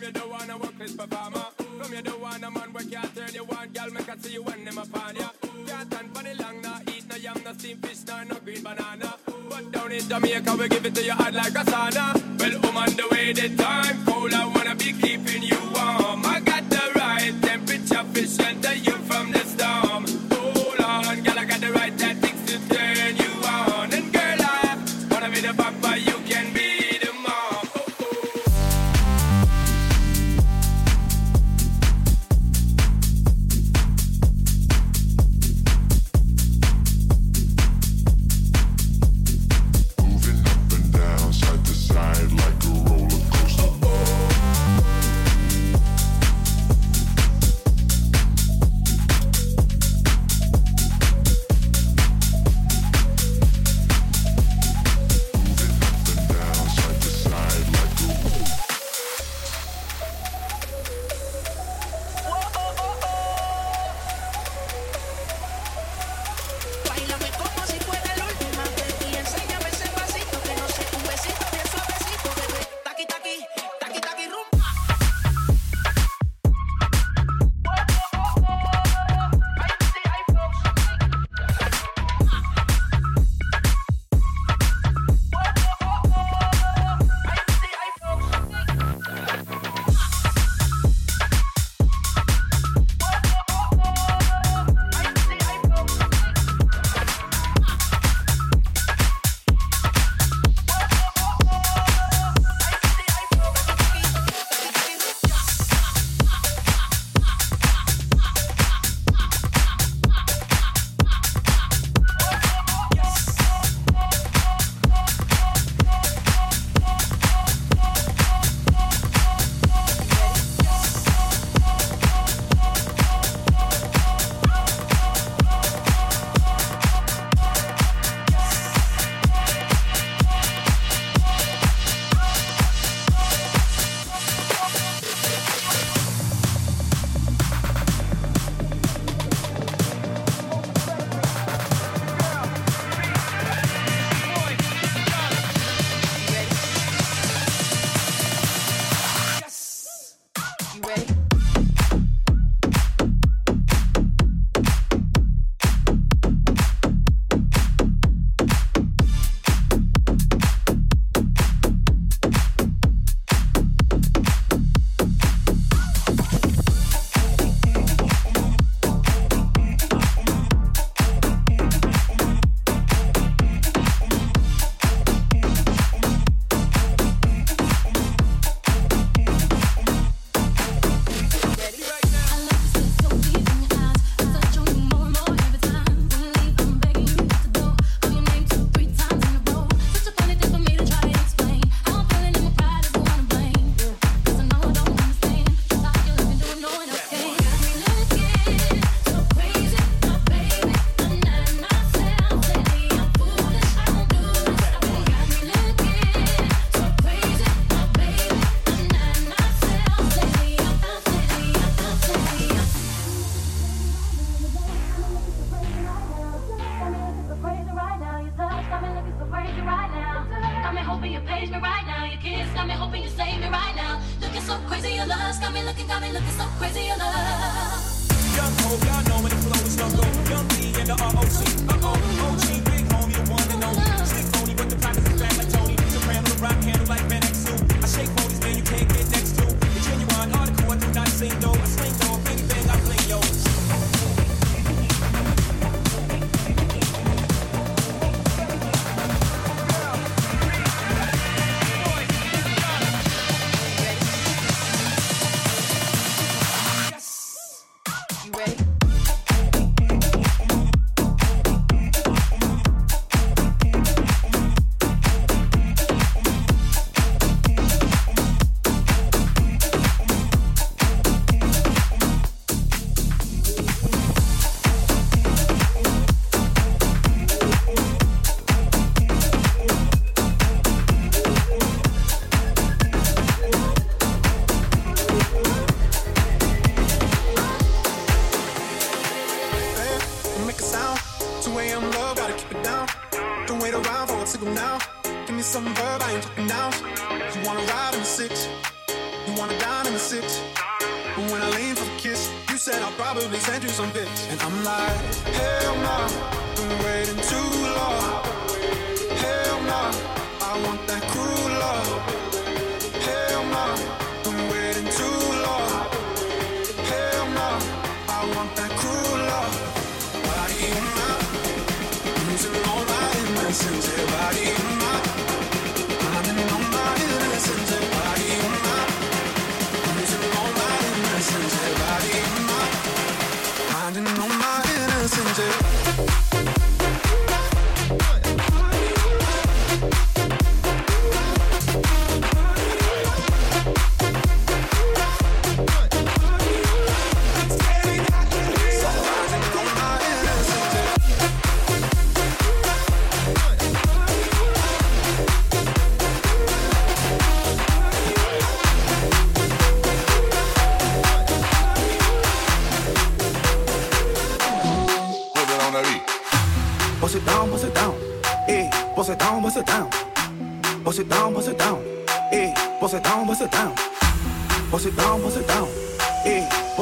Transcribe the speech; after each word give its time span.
You 0.00 0.10
don't 0.12 0.30
wanna 0.30 0.56
work 0.56 0.78
this 0.78 0.94
performer. 0.94 1.44
From 1.78 1.92
you 1.92 2.00
don't 2.02 2.20
want 2.20 2.42
a 2.42 2.50
man 2.50 2.72
where 2.72 2.84
can't 2.84 3.14
turn 3.14 3.34
you 3.34 3.44
on, 3.44 3.68
girl. 3.68 3.90
Make 3.90 4.08
I 4.08 4.16
see 4.16 4.32
you 4.32 4.42
when 4.42 4.64
them 4.64 4.78
upon 4.78 5.16
ya. 5.16 5.28
Can't 5.66 5.92
stand 5.92 6.16
for 6.16 6.22
the 6.22 6.42
long, 6.42 6.62
nah. 6.62 6.80
Eat 6.88 7.06
no 7.08 7.16
yam, 7.16 7.36
no 7.44 7.52
steamed 7.52 7.86
fish, 7.86 8.06
nah, 8.06 8.24
no 8.24 8.36
green 8.36 8.62
banana. 8.62 9.14
But 9.50 9.70
down 9.70 9.92
in 9.92 10.00
Jamaica, 10.08 10.56
we 10.56 10.68
give 10.68 10.86
it 10.86 10.94
to 10.94 11.04
you 11.04 11.12
hard 11.12 11.34
like 11.34 11.52
a 11.52 11.64
sauna. 11.64 12.14
Well, 12.40 12.60
I'm 12.64 12.76
on 12.78 12.96
the 12.96 13.08
way, 13.12 13.32
the 13.34 13.54
time 13.56 14.04
cold. 14.06 14.32
I 14.32 14.46
wanna 14.46 14.74
be 14.74 14.92
keeping 14.92 15.42
you 15.42 15.60
warm. 15.74 16.24
I 16.24 16.40
got 16.40 16.68
the 16.70 16.92
right 16.96 17.34
temperature, 17.42 18.04
fish, 18.14 18.38
and 18.40 18.62
the 18.62 18.78
you. 18.78 18.99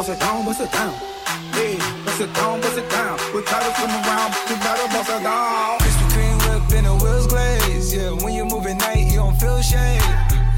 Bust 0.08 0.22
it 0.22 0.24
down, 0.24 0.44
bust 0.46 0.60
it 0.60 0.72
down. 0.72 0.94
Eh, 1.52 2.04
bust 2.04 2.20
it 2.20 2.34
down, 2.34 2.60
bust 2.62 2.78
it 2.78 2.88
down. 2.88 3.18
We 3.34 3.42
to 3.42 3.72
come 3.76 3.90
around, 3.90 4.32
you 4.48 4.56
better 4.56 4.88
bust 4.88 5.10
it 5.10 5.22
down. 5.22 5.78
Krispy 5.80 6.06
Kreme 6.12 6.38
whip 6.48 6.78
and 6.78 6.86
the 6.86 6.94
wheels 7.04 7.26
glaze. 7.26 7.94
Yeah, 7.94 8.12
when 8.24 8.32
you 8.32 8.46
move 8.46 8.66
at 8.66 8.78
night, 8.78 9.10
you 9.10 9.16
don't 9.16 9.38
feel 9.38 9.60
shade. 9.60 10.00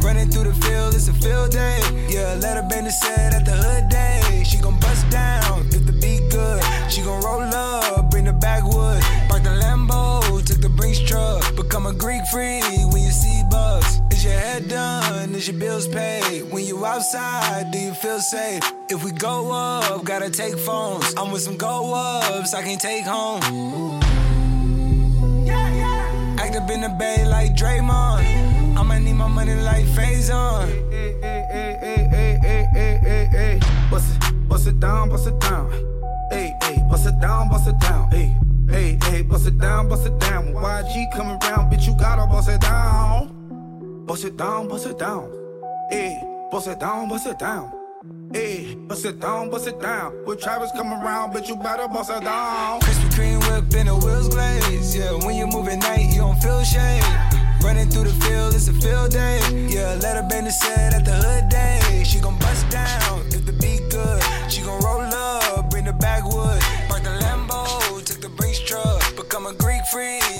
Running 0.05 0.31
through 0.31 0.45
the 0.45 0.55
field, 0.55 0.95
it's 0.95 1.09
a 1.09 1.13
field 1.15 1.51
day. 1.51 1.81
Yeah, 2.09 2.39
let 2.41 2.57
her 2.59 2.69
bend 2.69 2.87
the 2.87 2.93
set 2.93 3.35
at 3.35 3.45
the 3.45 3.53
hood 3.53 3.89
day. 3.89 4.45
She 4.45 4.59
gon' 4.59 4.79
bust 4.79 5.11
down 5.11 5.67
if 5.73 5.85
the 5.85 5.93
beat 6.01 6.31
good. 6.31 6.63
She 6.89 7.03
gon' 7.03 7.21
roll 7.23 7.43
up, 7.43 8.09
bring 8.11 8.27
the 8.27 8.33
backwood. 8.33 9.03
Park 9.29 9.43
the 9.43 9.51
Lambo, 9.51 10.45
took 10.47 10.61
the 10.61 10.69
Brinks 10.69 11.01
truck. 11.01 11.43
Become 11.57 11.87
a 11.87 11.93
Greek 11.93 12.25
freak 12.27 12.60
bills 15.81 15.95
paid? 15.95 16.43
When 16.53 16.65
you 16.65 16.85
outside, 16.85 17.71
do 17.71 17.79
you 17.79 17.95
feel 17.95 18.21
safe? 18.21 18.63
If 18.89 19.05
we 19.05 19.13
go 19.13 19.53
up, 19.53 20.05
gotta 20.05 20.31
take 20.31 20.59
phones. 20.59 21.15
I'm 21.17 21.31
with 21.31 21.43
some 21.43 21.57
go 21.57 21.95
ups, 21.95 22.55
I 22.55 22.63
can 22.63 22.79
take 22.79 23.05
home. 23.05 24.01
Yeah, 25.47 25.75
yeah. 25.75 26.37
Act 26.41 26.57
up 26.57 26.71
in 26.71 26.81
the 26.81 26.89
bay 26.89 27.27
like 27.27 27.55
Draymond. 27.55 28.77
I'ma 28.77 28.99
need 28.99 29.15
my 29.15 29.29
money 29.29 29.55
like 29.55 29.85
Faison. 29.87 30.69
Hey, 30.91 31.17
hey, 31.21 31.47
hey, 31.53 31.79
hey, 31.81 32.09
hey, 32.11 32.39
hey, 32.43 32.69
hey, 32.73 32.99
hey, 33.03 33.29
hey. 33.31 33.61
Bust 33.91 34.15
it, 34.15 34.49
bust 34.49 34.67
it 34.67 34.81
down, 34.81 35.09
bust 35.09 35.29
it 35.29 35.39
down. 35.41 35.71
Hey, 36.31 36.55
hey, 36.63 36.83
bust 36.91 37.07
it 37.07 37.21
down, 37.21 37.49
bust 37.49 37.69
it 37.69 37.79
down. 37.79 38.11
Hey, 38.11 38.37
hey, 38.69 38.99
hey, 39.05 39.23
bust 39.23 39.47
it 39.47 39.59
down, 39.59 39.89
bust 39.89 40.07
it 40.07 40.19
down. 40.19 40.53
When 40.53 40.65
YG 40.65 41.13
coming 41.13 41.39
around, 41.43 41.73
bitch, 41.73 41.87
you 41.87 41.95
gotta 41.99 42.27
bust 42.27 42.49
it 42.49 42.61
down. 42.61 44.05
Bust 44.07 44.25
it 44.25 44.37
down, 44.37 44.69
bust 44.69 44.87
it 44.87 44.99
down. 44.99 45.40
Hey, 45.91 46.23
bust 46.53 46.69
it 46.69 46.79
down, 46.79 47.09
bust 47.09 47.27
it 47.27 47.37
down. 47.41 47.73
Hey, 48.33 48.77
bust 48.77 49.05
it 49.05 49.19
down, 49.19 49.51
bust 49.51 49.67
it 49.67 49.81
down. 49.81 50.13
When 50.25 50.39
Travis 50.39 50.71
come 50.71 50.93
around, 50.93 51.33
bitch, 51.33 51.49
you 51.49 51.57
better 51.57 51.89
bust 51.89 52.13
it 52.13 52.23
down. 52.23 52.81
Krispy 52.81 53.11
Kreme 53.11 53.41
whip 53.41 53.75
and 53.75 53.89
the 53.89 53.97
wheels 53.97 54.29
glaze. 54.29 54.97
Yeah, 54.97 55.13
when 55.27 55.35
you 55.35 55.49
move 55.49 55.67
at 55.67 55.81
night, 55.81 56.07
you 56.13 56.19
don't 56.19 56.41
feel 56.41 56.63
shade. 56.63 57.03
Running 57.65 57.91
through 57.91 58.05
the 58.05 58.25
field, 58.25 58.55
it's 58.55 58.69
a 58.69 58.73
field 58.73 59.11
day. 59.11 59.41
Yeah, 59.69 59.99
let 60.01 60.15
her 60.15 60.29
bend 60.29 60.47
the 60.47 60.53
set 60.53 60.95
at 60.95 61.05
the 61.05 61.11
hood 61.11 61.49
day. 61.49 62.05
She 62.05 62.21
gon' 62.21 62.39
bust 62.39 62.71
down 62.71 63.27
if 63.27 63.45
the 63.45 63.53
beat 63.55 63.91
good. 63.91 64.23
She 64.49 64.63
gon' 64.63 64.81
roll 64.83 65.01
up, 65.01 65.71
bring 65.71 65.87
the 65.87 65.93
backwood. 65.93 66.61
Park 66.87 67.03
the 67.03 67.19
Lambo, 67.19 68.05
took 68.05 68.21
the 68.21 68.29
Brinks 68.29 68.61
truck. 68.61 69.03
Become 69.17 69.47
a 69.47 69.55
Greek 69.55 69.85
freak 69.91 70.40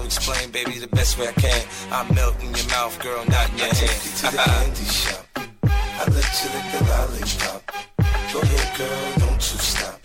explain, 0.03 0.51
baby, 0.51 0.79
the 0.79 0.87
best 0.87 1.17
way 1.17 1.27
I 1.27 1.33
can. 1.33 1.61
I 1.91 2.11
melt 2.13 2.35
in 2.41 2.53
your 2.53 2.67
mouth, 2.67 2.99
girl, 3.01 3.23
not 3.25 3.49
in 3.51 3.57
your 3.57 3.67
hand. 3.67 3.77
Take 3.77 4.05
you 4.05 4.11
to 4.11 4.31
the 4.31 4.37
candy 4.37 4.85
shop. 4.85 5.25
I 5.63 6.03
let 6.09 6.29
you 6.41 6.49
lick 6.55 6.67
the 6.73 6.83
lollipop. 6.89 7.71
Go 8.33 8.39
ahead, 8.41 8.77
girl, 8.77 9.27
don't 9.27 9.35
you 9.35 9.59
stop. 9.59 10.00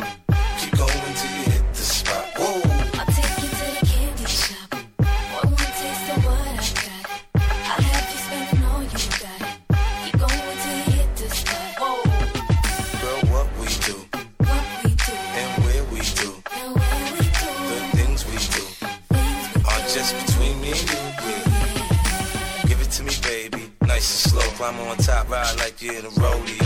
Climb 24.56 24.80
on 24.88 24.96
top, 24.96 25.28
ride 25.28 25.54
like 25.58 25.82
you're 25.82 25.96
in 25.96 26.06
a 26.06 26.08
rodeo. 26.08 26.65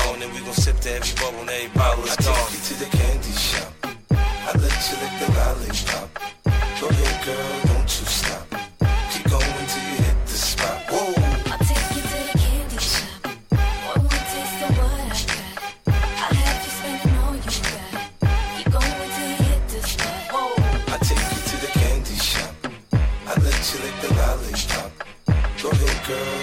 on, 0.07 0.21
and 0.21 0.31
we 0.33 0.39
gon' 0.41 0.53
sip 0.53 0.79
to 0.81 0.91
every 0.91 1.15
bubble, 1.15 1.41
and 1.41 1.49
every 1.49 1.69
bottle 1.77 2.03
is 2.03 2.15
gone. 2.17 2.33
I 2.33 2.41
take 2.41 2.53
you 2.53 2.61
to 2.69 2.73
the 2.83 2.89
candy 2.97 3.31
shop. 3.31 3.73
I 4.11 4.51
let 4.63 4.77
you 4.87 4.95
lick 5.01 5.13
the 5.21 5.27
lollipop. 5.37 6.09
Go 6.79 6.87
ahead, 6.89 7.25
girl, 7.25 7.51
don't 7.69 7.89
you 7.97 8.05
stop. 8.19 8.45
Keep 9.11 9.25
going 9.29 9.65
till 9.71 9.85
you 9.89 9.97
hit 10.05 10.17
the 10.25 10.37
spot. 10.49 10.77
Whoa. 10.91 11.13
I 11.53 11.57
take 11.69 11.89
you 11.95 12.03
to 12.11 12.19
the 12.27 12.35
candy 12.41 12.79
shop. 12.79 13.21
One 13.89 14.01
more 14.01 14.23
taste 14.31 14.61
of 14.65 14.71
what 14.77 14.97
I 14.97 15.15
got. 15.29 15.51
I'll 16.23 16.35
all 17.21 17.35
you 17.35 18.65
got. 18.75 18.89
You 19.17 19.27
hit 19.45 19.63
the 19.69 19.79
spot. 19.87 20.19
Whoa. 20.33 20.93
I 20.93 20.97
take 21.09 21.27
you 21.33 21.41
to 21.49 21.55
the 21.65 21.71
candy 21.79 22.15
shop. 22.15 22.53
I 22.93 23.33
let 23.45 23.61
you 23.71 23.77
lick 23.85 23.95
the. 24.01 24.11
Go 25.61 25.69
ahead, 25.69 26.07
girl. 26.07 26.40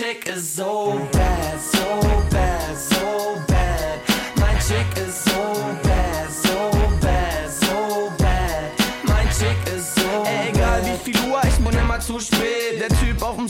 Chick 0.00 0.26
ist 0.34 0.56
so 0.56 0.98
bad, 1.12 1.60
so 1.60 2.00
bad, 2.30 2.74
so 2.74 3.36
bad. 3.46 4.00
Mein 4.36 4.56
Chick 4.58 4.86
ist 4.96 5.26
so 5.26 5.52
bad, 5.82 6.32
so 6.32 6.70
bad, 7.02 7.50
so 7.50 8.10
bad. 8.16 8.72
Mein 9.04 9.28
Chick 9.28 9.58
ist 9.76 9.94
so 9.96 10.24
Egal 10.48 10.80
wie 10.86 11.12
viel 11.12 11.30
Uhr, 11.30 11.42
ich 11.44 11.62
bin 11.62 11.78
immer 11.78 12.00
zu 12.00 12.18
spät. 12.18 12.80
Der 12.80 12.88
Typ 12.88 13.22
auf 13.22 13.36
dem 13.36 13.46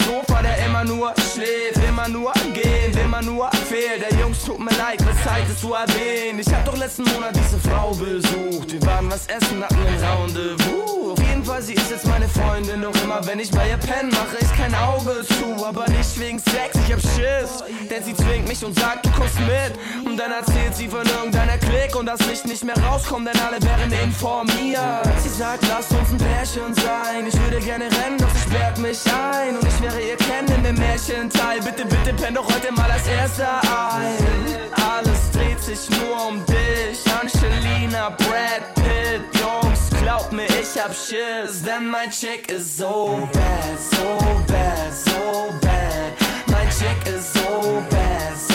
es 5.48 5.60
zu 5.60 5.72
erwähnen. 5.74 6.38
Ich 6.38 6.52
hab 6.52 6.64
doch 6.64 6.76
letzten 6.76 7.04
Monat 7.04 7.34
diese 7.36 7.58
Frau 7.68 7.90
besucht. 7.90 8.72
Wir 8.72 8.82
waren 8.82 9.10
was 9.10 9.26
essen, 9.26 9.62
hatten 9.62 9.76
ein 9.76 10.04
Rendezvous. 10.04 11.12
Auf 11.12 11.18
jeden 11.18 11.44
Fall, 11.44 11.62
sie 11.62 11.74
ist 11.74 11.90
jetzt 11.90 12.06
meine 12.06 12.28
Freundin. 12.28 12.82
Doch 12.82 12.94
immer 13.02 13.24
wenn 13.26 13.38
ich 13.38 13.50
bei 13.50 13.68
ihr 13.68 13.76
penne, 13.76 14.10
mache 14.10 14.36
ich 14.40 14.52
kein 14.56 14.74
Auge 14.74 15.24
zu. 15.26 15.64
Aber 15.64 15.88
nicht 15.88 16.18
wegen 16.18 16.38
Sex, 16.38 16.78
ich 16.86 16.92
hab 16.92 17.00
Schiss. 17.00 17.64
Denn 17.88 18.02
sie 18.04 18.14
zwingt 18.14 18.48
mich 18.48 18.64
und 18.64 18.78
sagt, 18.78 19.06
du 19.06 19.10
kommst 19.12 19.38
mit. 19.40 20.06
Und 20.06 20.16
dann 20.16 20.32
erzählt 20.32 20.74
sie 20.74 20.88
von 20.88 21.06
irgendeiner 21.06 21.58
Klick 21.58 21.96
und 21.96 22.06
das 22.06 22.20
Licht 22.26 22.46
nicht 22.46 22.64
mehr 22.64 22.76
rauskommt, 22.78 23.28
denn 23.28 23.40
alle 23.40 23.62
wären 23.62 23.92
informiert. 23.92 25.06
Sie 25.22 25.28
sagt, 25.28 25.64
lass 25.68 25.90
uns 25.90 26.10
ein 26.10 26.18
Pärchen 26.18 26.74
sein. 26.74 27.26
Ich 27.26 27.40
würde 27.40 27.58
gerne 27.60 27.84
rennen, 27.84 28.18
doch 28.18 28.30
sie 28.30 28.50
sperrt 28.50 28.78
mich 28.78 28.98
ein. 29.06 29.56
Und 29.56 29.66
ich 29.66 29.80
wäre 29.80 30.00
ihr 30.00 30.16
Ken 30.16 30.46
in 30.54 30.62
dem 30.64 30.76
Märchenteil. 30.76 31.60
Bitte, 31.60 31.84
bitte, 31.84 32.14
penn 32.14 32.34
doch 32.34 32.46
heute 32.46 32.72
mal 32.72 32.90
als 32.90 33.06
erster 33.06 33.60
ein. 33.62 34.60
Alles 34.72 35.29
dreht 35.40 35.60
sich 35.62 35.88
nur 35.98 36.26
um 36.28 36.44
dich. 36.46 37.00
Angelina, 37.20 38.10
Brad 38.10 38.74
Pitt, 38.74 39.22
Jungs, 39.40 39.90
glaub 40.02 40.30
mir, 40.32 40.46
ich 40.46 40.80
hab 40.80 40.94
Schiss. 40.94 41.62
Denn 41.62 41.88
mein 41.88 42.10
Chick 42.10 42.50
ist 42.50 42.78
so 42.78 43.28
bad, 43.32 43.78
so 43.78 44.18
bad, 44.46 44.92
so 44.92 45.52
bad. 45.60 46.12
Mein 46.46 46.68
Chick 46.68 47.00
bad, 47.06 47.32
so 47.34 47.82
bad, 47.90 48.49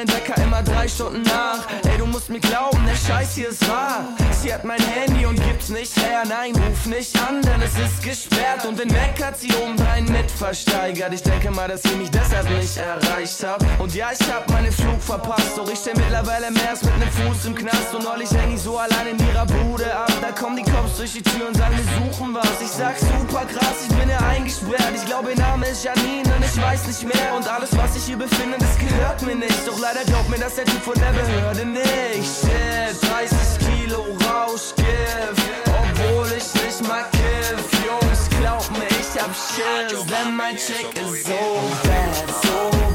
meinen 0.00 0.12
Wecker 0.16 0.42
immer 0.42 0.62
drei 0.62 0.88
Stunden 0.88 1.22
nach. 1.22 1.89
Mir 2.30 2.38
glauben, 2.38 2.86
der 2.86 2.94
Scheiß 2.94 3.34
hier 3.34 3.48
ist 3.48 3.68
wahr. 3.68 4.04
Sie 4.40 4.54
hat 4.54 4.62
mein 4.62 4.80
Handy 4.80 5.26
und 5.26 5.34
gibt's 5.34 5.68
nicht 5.68 5.96
her. 5.96 6.22
Nein, 6.28 6.52
ruf 6.54 6.86
nicht 6.86 7.20
an, 7.20 7.42
denn 7.42 7.60
es 7.60 7.76
ist 7.76 8.04
gesperrt. 8.04 8.64
Und 8.64 8.78
den 8.78 8.86
Mac 8.86 9.20
hat 9.20 9.40
sie 9.40 9.52
obendrein 9.60 10.04
mit 10.04 10.30
versteigert. 10.30 11.12
Ich 11.12 11.24
denke 11.24 11.50
mal, 11.50 11.66
dass 11.66 11.82
sie 11.82 11.96
mich 11.96 12.08
deshalb 12.08 12.48
nicht 12.50 12.76
erreicht 12.76 13.42
hat. 13.42 13.64
Und 13.80 13.92
ja, 13.96 14.10
ich 14.12 14.32
hab 14.32 14.48
meinen 14.48 14.70
Flug 14.70 15.02
verpasst. 15.02 15.58
Doch 15.58 15.68
ich 15.68 15.80
steh 15.80 15.90
mittlerweile 15.96 16.52
mehr 16.52 16.70
als 16.70 16.84
mit 16.84 16.96
nem 17.00 17.08
Fuß 17.10 17.46
im 17.46 17.56
Knast. 17.56 17.92
Und 17.96 18.04
neulich 18.04 18.30
häng 18.30 18.54
ich 18.54 18.60
so 18.60 18.78
allein 18.78 19.08
in 19.08 19.18
ihrer 19.26 19.46
Bude 19.46 19.92
ab. 19.92 20.12
Da 20.20 20.30
kommen 20.30 20.56
die 20.56 20.70
Cops 20.70 20.98
durch 20.98 21.12
die 21.12 21.22
Tür 21.22 21.48
und 21.48 21.56
sagen, 21.56 21.74
wir 21.76 22.12
suchen 22.12 22.32
was. 22.32 22.62
Ich 22.62 22.70
sag 22.70 22.96
super 22.96 23.44
krass, 23.44 23.88
ich 23.88 23.96
bin 23.96 24.08
hier 24.08 24.22
eingesperrt. 24.22 24.92
Ich 24.94 25.04
glaube, 25.04 25.32
ihr 25.32 25.36
Name 25.36 25.66
ist 25.66 25.82
Janine 25.82 26.32
und 26.32 26.44
ich 26.44 26.62
weiß 26.62 26.86
nicht 26.86 27.12
mehr. 27.12 27.34
Und 27.36 27.48
alles, 27.48 27.76
was 27.76 27.96
ich 27.96 28.04
hier 28.04 28.18
befinde, 28.18 28.56
das 28.56 28.78
gehört 28.78 29.20
mir 29.22 29.34
nicht. 29.34 29.66
Doch 29.66 29.80
leider 29.80 30.04
glaubt 30.04 30.30
mir 30.30 30.38
das 30.38 30.54
der 30.54 30.64
Typ 30.64 30.80
von 30.80 30.94
der 30.94 31.10
Behörde 31.10 31.66
nicht. 31.66 32.19
Shit, 32.22 33.00
30 33.00 33.58
Kilo 33.66 34.06
Rauschgift. 34.28 35.40
Obwohl 35.66 36.28
ich 36.36 36.54
nicht 36.62 36.86
mal 36.86 37.04
kiff. 37.12 37.64
Jungs, 37.84 38.28
glaubt 38.38 38.70
mir, 38.72 38.86
ich 38.88 39.20
hab 39.20 39.30
Schiss. 39.34 40.04
Denn 40.06 40.36
mein 40.36 40.56
Chick 40.56 40.88
ist 41.00 41.26
so 41.26 41.60
bad, 41.82 42.14
so 42.42 42.89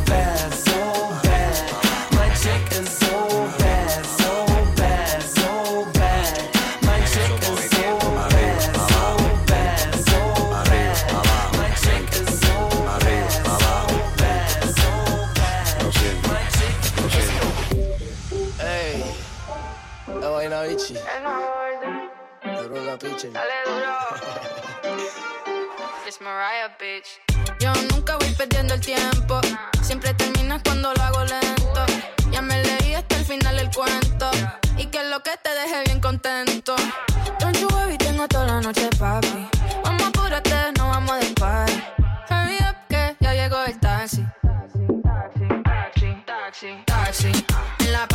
Duro 22.97 23.09
la 23.09 23.09
piche. 23.15 23.29
It's 26.07 26.21
Mariah, 26.21 26.69
bitch. 26.79 27.19
Yo 27.59 27.73
nunca 27.91 28.15
voy 28.17 28.29
perdiendo 28.37 28.73
el 28.75 28.79
tiempo. 28.79 29.41
Siempre 29.81 30.13
terminas 30.13 30.61
cuando 30.63 30.93
lo 30.93 31.01
hago 31.01 31.23
lento. 31.25 31.85
Ya 32.31 32.41
me 32.41 32.61
leí 32.63 32.93
hasta 32.93 33.17
el 33.17 33.25
final 33.25 33.59
el 33.59 33.69
cuento. 33.71 34.29
Y 34.77 34.85
que 34.87 35.03
lo 35.09 35.21
que 35.23 35.31
te 35.43 35.49
deje 35.49 35.83
bien 35.85 35.99
contento. 35.99 36.75
Don't 37.39 37.57
you 37.57 37.67
worry, 37.73 37.97
tengo 37.97 38.27
toda 38.27 38.45
la 38.45 38.61
noche, 38.61 38.89
papi. 38.97 39.49
Vamos 39.83 40.03
apúrate, 40.03 40.71
no 40.77 40.87
vamos 40.89 41.19
de 41.19 41.33
party. 41.33 41.73
Hurry 42.29 42.57
up, 42.59 42.75
que 42.87 43.15
ya 43.19 43.33
llegó 43.33 43.61
el 43.63 43.77
taxi. 43.79 44.23
Taxi, 45.03 46.23
taxi, 46.25 46.83
taxi. 46.85 47.45
En 47.79 47.91
la 47.91 48.07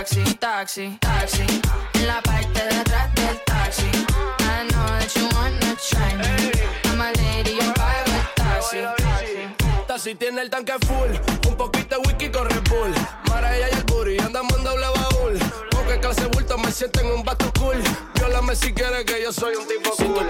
Taxi, 0.00 0.24
taxi, 0.40 0.98
taxi. 0.98 1.44
En 1.92 2.06
la 2.06 2.22
parte 2.22 2.58
de 2.58 2.74
atrás 2.74 3.14
del 3.16 3.38
taxi. 3.44 3.84
I 3.84 4.66
know 4.70 4.86
that 4.96 5.14
you 5.14 5.28
wanna 5.36 5.76
try 5.76 6.16
me. 6.16 6.50
I'm 6.88 7.02
a 7.02 7.12
lady, 7.20 7.58
yo 7.60 7.74
pago 7.74 8.10
el 8.10 8.94
taxi. 8.96 9.84
Taxi 9.86 10.14
tiene 10.14 10.40
el 10.40 10.48
tanque 10.48 10.72
full, 10.86 11.10
un 11.46 11.54
poquito 11.54 11.96
de 11.96 12.08
whisky 12.08 12.30
con 12.30 12.48
Red 12.48 12.66
Bull. 12.70 12.94
Mara 13.28 13.54
ella 13.54 13.68
y 13.72 13.74
el 13.74 13.84
booty, 13.84 14.18
andamos 14.20 14.56
en 14.56 14.64
doble 14.64 14.86
baúl. 14.86 15.38
Porque 15.70 16.00
clase 16.00 16.24
bulto 16.28 16.56
me 16.56 16.72
siento 16.72 17.00
en 17.00 17.06
un 17.08 17.22
vato 17.22 17.52
cool. 17.60 17.76
Viólame 18.14 18.56
si 18.56 18.72
quieres 18.72 19.04
que 19.04 19.22
yo 19.22 19.30
soy 19.34 19.54
un 19.54 19.68
tipo 19.68 19.90
cool. 19.96 20.29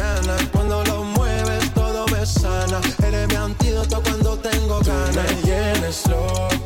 antídoto 3.51 4.01
cuando 4.01 4.37
tengo 4.37 4.79
ganas. 4.79 5.15
Me 5.15 5.41
tienes 5.41 6.07
loco 6.07 6.60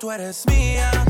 tú 0.00 0.10
eres 0.10 0.46
mía. 0.46 1.09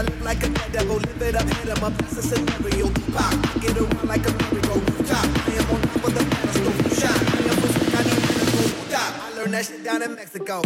I 0.00 0.02
live 0.02 0.22
like 0.22 0.42
a 0.42 0.48
devil, 0.72 0.96
live 0.96 1.20
it 1.20 1.36
up, 1.36 1.42
hit 1.42 1.76
him 1.76 1.84
up, 1.84 1.92
that's 1.98 2.16
a 2.16 2.22
scenario. 2.22 2.88
Pop, 3.12 3.60
get 3.60 3.76
around 3.76 4.08
like 4.08 4.26
a 4.26 4.32
merry-go 4.32 4.80
top. 5.04 5.26
I 5.46 5.52
am 5.60 5.70
on 5.74 5.82
top 5.82 6.04
of 6.04 6.14
the 6.14 6.24
pedestal, 6.24 6.72
shot. 6.96 7.20
I 7.20 7.44
am 7.44 7.56
pushing, 7.60 7.94
I 7.94 8.02
need 8.04 8.22
to 8.24 8.46
go 8.56 8.62
top. 8.88 9.12
I 9.22 9.32
learned 9.36 9.52
that 9.52 9.66
shit 9.66 9.84
down 9.84 10.00
in 10.00 10.14
Mexico. 10.14 10.62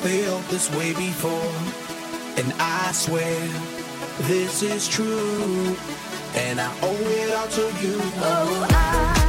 felt 0.00 0.46
this 0.48 0.70
way 0.74 0.92
before, 0.94 1.52
and 2.36 2.52
I 2.58 2.92
swear 2.92 3.48
this 4.22 4.62
is 4.62 4.88
true, 4.88 5.76
and 6.34 6.60
I 6.60 6.72
owe 6.82 6.94
it 6.94 7.34
all 7.34 7.48
to 7.48 7.86
you. 7.86 7.98
Oh, 8.16 8.66
I. 8.70 9.21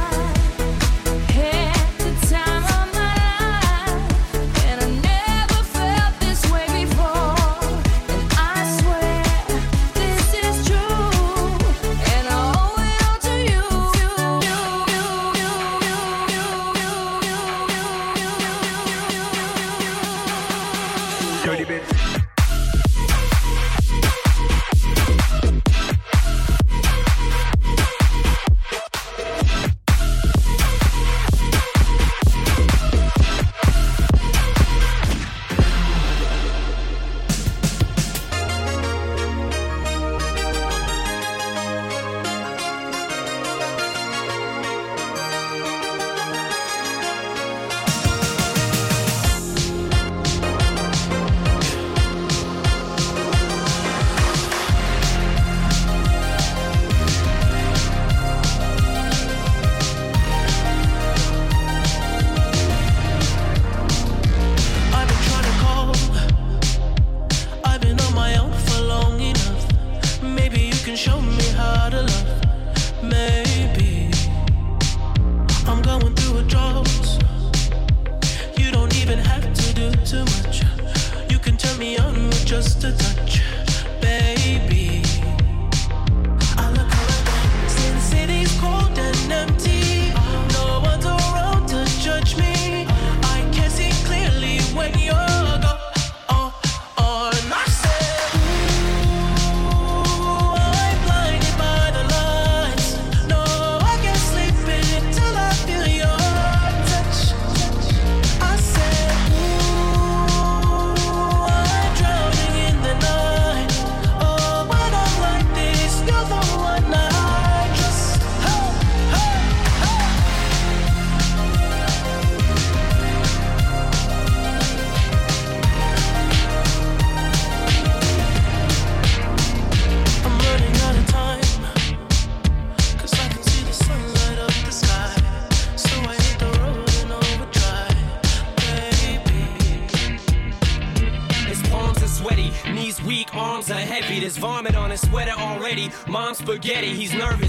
spaghetti, 146.44 146.92
he's 146.92 147.14
nervous. 147.14 147.43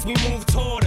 as 0.00 0.06
we 0.06 0.14
move 0.30 0.46
toward 0.46 0.79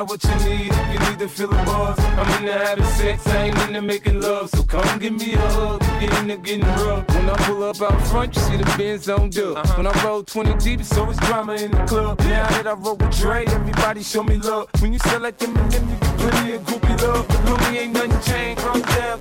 got 0.00 0.08
what 0.08 0.24
you 0.24 0.50
need. 0.50 0.72
If 0.72 0.92
you 0.92 1.10
need 1.10 1.18
to 1.18 1.28
feel 1.28 1.48
the 1.48 1.56
buzz, 1.64 1.98
I'm 1.98 2.38
in 2.38 2.46
the 2.46 2.52
having 2.52 2.84
sex, 2.84 3.26
I 3.26 3.44
ain't 3.44 3.58
in 3.66 3.72
the 3.74 3.82
making 3.82 4.20
love. 4.20 4.50
So 4.50 4.62
come 4.62 4.98
give 4.98 5.12
me 5.12 5.34
a 5.34 5.38
hug, 5.38 5.80
get 6.00 6.18
in 6.18 6.28
the 6.28 6.36
getting 6.36 6.64
rough. 6.64 7.08
When 7.08 7.28
I 7.28 7.36
pull 7.44 7.62
up 7.64 7.80
out 7.82 8.00
front, 8.08 8.34
you 8.34 8.42
see 8.42 8.56
the 8.56 8.74
Benz 8.78 9.08
on 9.08 9.30
dub. 9.30 9.56
Uh-huh. 9.56 9.74
When 9.76 9.86
I 9.86 10.04
roll 10.04 10.22
20 10.22 10.54
deep, 10.54 10.80
it's 10.80 10.96
always 10.96 11.18
drama 11.18 11.54
in 11.54 11.70
the 11.70 11.84
club. 11.84 12.20
Yeah. 12.20 12.28
Now 12.28 12.48
that 12.48 12.66
I 12.66 12.72
roll 12.72 12.96
with 12.96 13.18
Dre, 13.18 13.44
everybody 13.46 14.02
show 14.02 14.22
me 14.22 14.36
love. 14.36 14.68
When 14.80 14.92
you 14.92 14.98
sell 15.00 15.20
like 15.20 15.38
them 15.38 15.56
and 15.56 15.72
them, 15.72 15.88
you 15.88 15.96
get 15.96 16.18
plenty 16.18 16.52
of 16.52 16.62
groupie 16.62 17.02
love. 17.02 17.28
Homie, 17.28 17.76
ain't 17.76 17.92
nothing 17.92 18.20
changed 18.32 18.62
from 18.62 18.80
down 18.82 19.20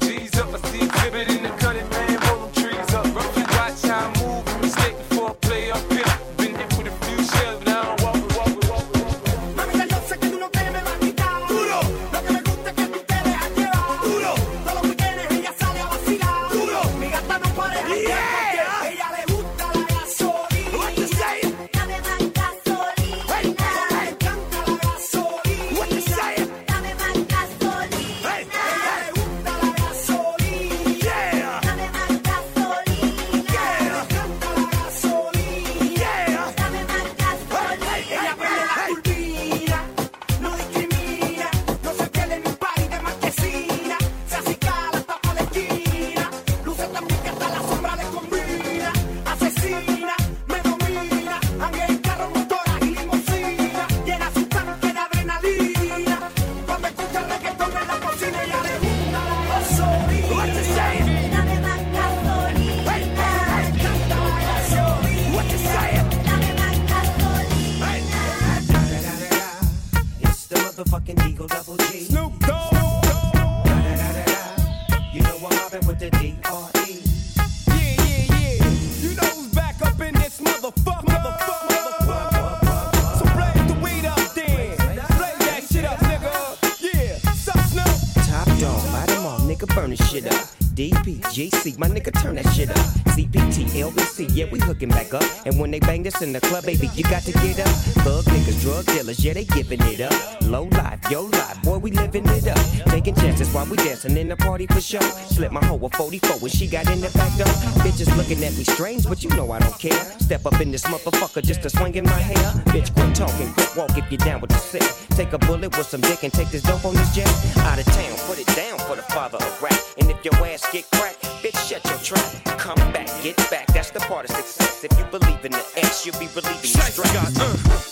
you 97.00 97.06
got 97.06 97.24
to 97.24 97.32
get 97.32 97.60
up. 97.62 97.74
Thug 98.04 98.26
niggas, 98.26 98.62
drug 98.62 98.86
dealers, 98.86 99.24
yeah, 99.24 99.34
they 99.34 99.46
giving 99.46 99.80
it 99.84 100.02
up. 100.02 100.42
Low 100.42 100.64
life, 100.64 101.00
yo 101.10 101.24
life, 101.24 101.62
boy, 101.64 101.78
we 101.78 101.92
living 101.92 102.28
it 102.28 102.48
up. 102.48 102.60
Taking 102.92 103.16
chances 103.16 103.52
while 103.54 103.66
we 103.68 103.78
dancing 103.78 104.18
in 104.18 104.28
the 104.28 104.36
party 104.36 104.68
for 104.68 104.82
sure. 104.82 105.02
Slip 105.02 105.52
my 105.54 105.64
hoe 105.64 105.80
a 105.82 105.90
44 105.90 106.40
when 106.40 106.52
she 106.52 106.68
got 106.68 106.92
in 106.92 107.00
the 107.00 107.10
back 107.12 107.32
door. 107.38 107.48
Bitches 107.84 108.14
looking 108.18 108.44
at 108.44 108.52
me 108.58 108.66
strange, 108.66 109.08
but 109.08 109.24
you 109.24 109.30
know 109.30 109.50
I 109.52 109.60
don't 109.60 109.80
care. 109.80 110.04
Step 110.20 110.46
up 110.46 110.60
in 110.60 110.72
this 110.72 110.84
motherfucker 110.84 111.42
just 111.42 111.62
to 111.62 111.70
swing 111.70 111.96
in 111.96 112.04
my 112.04 112.20
hair. 112.20 112.52
Bitch, 112.74 112.94
quit 112.94 113.16
talking, 113.16 113.54
quit 113.54 113.76
walk 113.78 113.98
if 113.98 114.12
you're 114.12 114.18
down 114.18 114.42
with 114.42 114.50
the 114.50 114.58
sick. 114.58 114.84
Take 115.12 115.32
a 115.32 115.38
bullet 115.38 115.76
with 115.78 115.88
some 115.88 116.02
dick 116.02 116.24
and 116.24 116.34
take 116.34 116.50
this 116.50 116.64
dope 116.64 116.84
on 116.84 116.96
this 116.96 117.16
jet. 117.16 117.30
Out 117.60 117.80
of 117.80 117.86
town, 117.86 118.18
put 118.28 118.40
it 118.40 118.48
down 118.56 118.78
for 118.80 118.98
the 118.98 119.04
father 119.04 119.38
of 119.38 119.64
rap. 119.64 119.80
And 119.98 120.12
if 120.12 120.24
your 120.26 120.36
ass 120.46 120.70
get 120.74 120.84
cracked, 120.92 121.24
bitch, 121.42 121.58
shut 121.70 121.86
your 121.86 122.00
trap. 122.00 122.39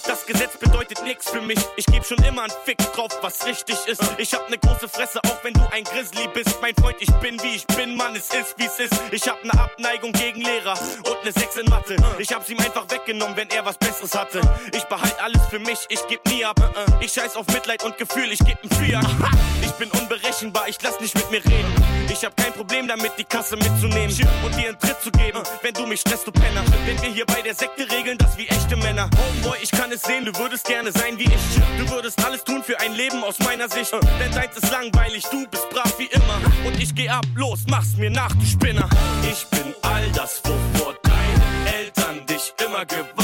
Das 0.06 0.26
Gesetz 0.26 0.58
bedeutet 0.58 1.04
nix 1.04 1.30
für 1.30 1.42
mich. 1.42 1.60
Ich 1.76 1.86
geb 1.86 2.06
schon 2.06 2.18
immer 2.24 2.44
einen 2.44 2.54
Fick 2.66 2.78
drauf, 2.94 3.12
was 3.22 3.46
richtig 3.46 3.76
ist. 3.88 4.02
Ich 4.18 4.34
hab 4.34 4.50
ne 4.50 4.58
große 4.58 4.88
Fresse, 4.88 5.20
auch 5.26 5.44
wenn 5.44 5.54
du 5.54 5.62
ein 5.72 5.84
Grizzly 5.84 6.28
bist. 6.34 6.60
Mein 6.62 6.74
Freund, 6.76 6.98
ich 7.00 7.12
bin 7.16 7.42
wie 7.44 7.56
ich 7.56 7.68
bin, 7.68 7.96
Mann, 7.96 8.16
es 8.16 8.30
ist 8.30 8.56
wie's 8.58 8.80
ist. 8.80 8.94
Ich 9.12 9.28
hab 9.28 9.44
ne 9.44 9.52
Abneigung 9.60 10.12
gegen 10.14 10.42
Lehrer 10.42 10.74
und 10.74 11.24
ne 11.24 11.32
6 11.32 11.58
in 11.58 11.70
Mathe. 11.70 11.96
Ich 12.20 12.34
hab's 12.34 12.50
ihm 12.50 12.60
einfach 12.60 12.86
weggenommen, 12.90 13.36
wenn 13.36 13.50
er 13.50 13.66
was 13.66 13.78
Besseres 13.78 14.16
hatte. 14.16 14.42
Ich 14.74 14.84
behalt 14.86 15.20
alles 15.22 15.42
für 15.50 15.60
mich, 15.60 15.80
ich 15.90 16.06
geb 16.08 16.26
nie 16.28 16.44
ab. 16.46 16.60
Ich 17.00 17.14
scheiß 17.14 17.36
auf 17.36 17.48
Mitleid 17.48 17.84
und 17.84 17.98
Gefühl, 17.98 18.32
ich 18.32 18.40
geb 18.40 18.58
'n 18.64 18.70
Fiat. 18.70 19.06
Ich 19.62 19.72
bin 19.74 19.92
unberechenbar, 19.92 20.68
ich 20.68 20.82
lass 20.82 21.00
nicht 21.00 21.16
mit 21.16 21.30
mir 21.32 21.46
reden. 21.46 21.74
Ich 22.10 22.24
hab 22.26 22.36
kein 22.38 22.54
Problem 22.54 22.88
damit, 22.88 23.12
die 23.18 23.26
Kasse 23.26 23.58
mitzunehmen 23.58 24.16
und 24.44 24.56
dir 24.56 24.70
einen 24.70 24.80
Tritt 24.80 25.02
zu 25.02 25.12
geben, 25.12 25.44
wenn 25.62 25.74
du 25.74 25.86
mich 25.86 26.02
stresst, 26.02 26.26
du 26.26 26.32
Penner. 26.32 26.64
Wenn 26.86 27.02
wir 27.02 27.10
hier 27.10 27.26
bei 27.26 27.42
der 27.42 27.54
Sekte 27.54 27.90
regeln, 27.92 28.17
Ich 29.62 29.72
kann 29.72 29.92
es 29.92 30.02
sehen, 30.02 30.26
du 30.26 30.38
würdest 30.38 30.66
gerne 30.66 30.92
sein 30.92 31.18
wie 31.18 31.26
ich. 31.26 31.78
Du 31.78 31.90
würdest 31.90 32.24
alles 32.24 32.44
tun 32.44 32.64
für 32.64 32.80
ein 32.80 32.94
Leben 32.94 33.24
aus 33.24 33.40
meiner 33.40 33.68
Sicht. 33.70 33.92
Denn 34.20 34.32
deins 34.32 34.56
ist 34.56 34.72
langweilig, 34.72 35.26
du 35.32 35.48
bist 35.48 35.70
brav 35.70 35.94
wie 35.98 36.06
immer. 36.06 36.40
Und 36.66 36.82
ich 36.82 36.94
geh 36.94 37.10
ab, 37.10 37.26
los, 37.36 37.62
mach's 37.68 37.96
mir 37.98 38.12
nach, 38.12 38.34
du 38.36 38.46
Spinner. 38.46 38.90
Ich 39.30 39.46
bin 39.48 39.74
all 39.82 40.10
das, 40.12 40.42
wovor 40.44 40.96
deine 41.04 41.78
Eltern 41.78 42.26
dich 42.28 42.54
immer 42.64 42.86
gewarnt 42.86 43.17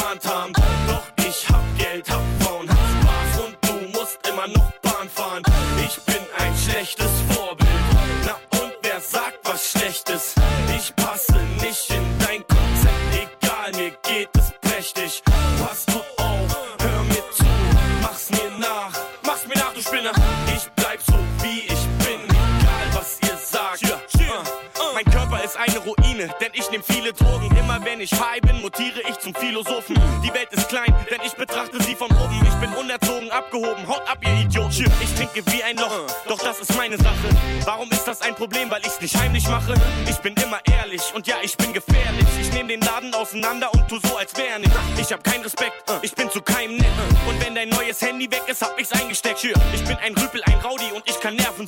ich 26.54 26.70
nehm 26.72 26.84
viele 26.84 27.13
Drogen. 27.13 27.56
Immer 27.58 27.84
wenn 27.84 28.02
ich 28.02 28.12
high 28.12 28.42
bin, 28.42 28.62
mutiere 28.62 29.02
ich 29.10 29.17
zum 29.19 29.34
Philosophen. 29.34 29.96
Die 30.23 30.34
Welt 30.34 30.50
ist 30.52 30.69
klein, 30.69 30.94
denn 31.10 31.19
ich 31.25 31.34
betrachte 31.34 31.82
sie 31.84 31.96
von 31.96 32.10
oben. 32.12 32.42
Ich 32.46 32.54
bin 32.56 32.73
unerzogen, 32.73 33.32
abgehoben, 33.32 33.88
haut 33.88 34.08
ab, 34.08 34.17
ihr 34.21 34.46
Idioten. 34.46 34.92
Ich 35.02 35.13
trinke 35.15 35.44
wie 35.52 35.63
ein 35.63 35.77
Loch, 35.77 36.08
doch 36.27 36.40
das 36.40 36.60
ist 36.60 36.75
meine 36.75 36.98
Sache. 36.98 37.30
Warum 37.65 37.90
ist 37.92 38.06
das 38.06 38.21
ein 38.21 38.36
Problem? 38.36 38.69
Weil 38.69 38.82
ich's 38.86 39.02
nicht 39.02 39.15
heimlich 39.15 39.48
mache. 39.48 39.73
Ich 40.10 40.17
bin 40.17 40.34
immer 40.36 40.60
ehrlich 40.65 41.02
und 41.15 41.27
ja, 41.27 41.36
ich 41.42 41.58
bin 41.58 41.73
gefährlich. 41.73 42.25
Ich 42.40 42.52
nehm 42.54 42.67
den 42.67 42.82
Laden 42.82 43.13
auseinander 43.13 43.73
und 43.73 43.88
tu 43.88 44.00
so, 44.00 44.17
als 44.17 44.36
wär 44.38 44.60
nicht. 44.60 44.71
Ich 44.98 45.12
hab 45.12 45.23
keinen 45.23 45.44
Respekt, 45.44 45.92
ich 46.02 46.13
bin 46.13 46.30
zu 46.30 46.42
keinem 46.42 46.77
nett. 46.77 46.86
Und 47.27 47.44
wenn 47.46 47.56
dein 47.56 47.69
neues 47.69 48.02
Handy 48.02 48.30
weg 48.32 48.44
ist, 48.48 48.62
hab 48.62 48.80
ich's 48.80 48.92
eingesteckt. 48.92 49.44
Ich 49.44 49.84
bin 49.84 49.98
ein 49.98 50.15
Rüpel, 50.15 50.42
ein 50.44 50.60
Rowdy 50.60 50.92
und 50.94 51.08
ich 51.08 51.19
kann 51.19 51.36
Nerven. 51.36 51.65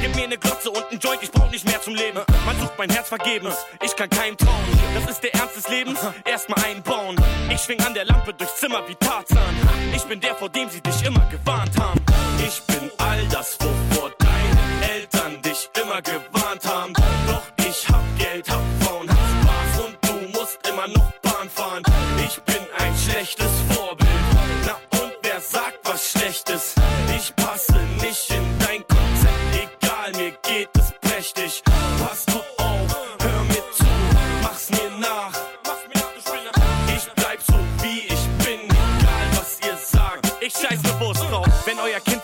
Gib 0.00 0.14
mir 0.14 0.28
ne 0.28 0.38
Glotze 0.38 0.70
und 0.70 0.84
ein 0.90 0.98
Joint, 0.98 1.22
ich 1.22 1.30
brauch 1.30 1.50
nicht 1.50 1.64
mehr 1.64 1.80
zum 1.80 1.94
Leben. 1.94 2.20
Man 2.44 2.58
sucht 2.60 2.74
mein 2.78 2.90
Herz 2.90 3.08
vergebens, 3.08 3.56
ich 3.84 3.94
kann 3.96 4.10
keinem 4.10 4.36
trauen. 4.36 4.64
Das 4.94 5.10
ist 5.10 5.20
der 5.22 5.34
Ernst 5.34 5.56
des 5.56 5.68
Lebens, 5.68 5.98
erstmal 6.24 6.62
einbauen. 6.64 7.16
Ich 7.50 7.60
schwing 7.60 7.80
an 7.80 7.94
der 7.94 8.04
Lampe 8.04 8.32
durchs 8.34 8.56
Zimmer 8.56 8.82
wie 8.88 8.94
Tarzan. 8.94 9.54
Ich 9.94 10.04
bin 10.04 10.20
der, 10.20 10.34
vor 10.34 10.48
dem 10.48 10.68
sie 10.68 10.80
dich 10.80 11.04
immer 11.04 11.26
gewarnt 11.30 11.78
haben. 11.78 12.00
Ich 12.46 12.62
bin 12.62 12.90
all 12.98 13.26
das, 13.28 13.58
wovor 13.60 14.10
deine 14.18 14.35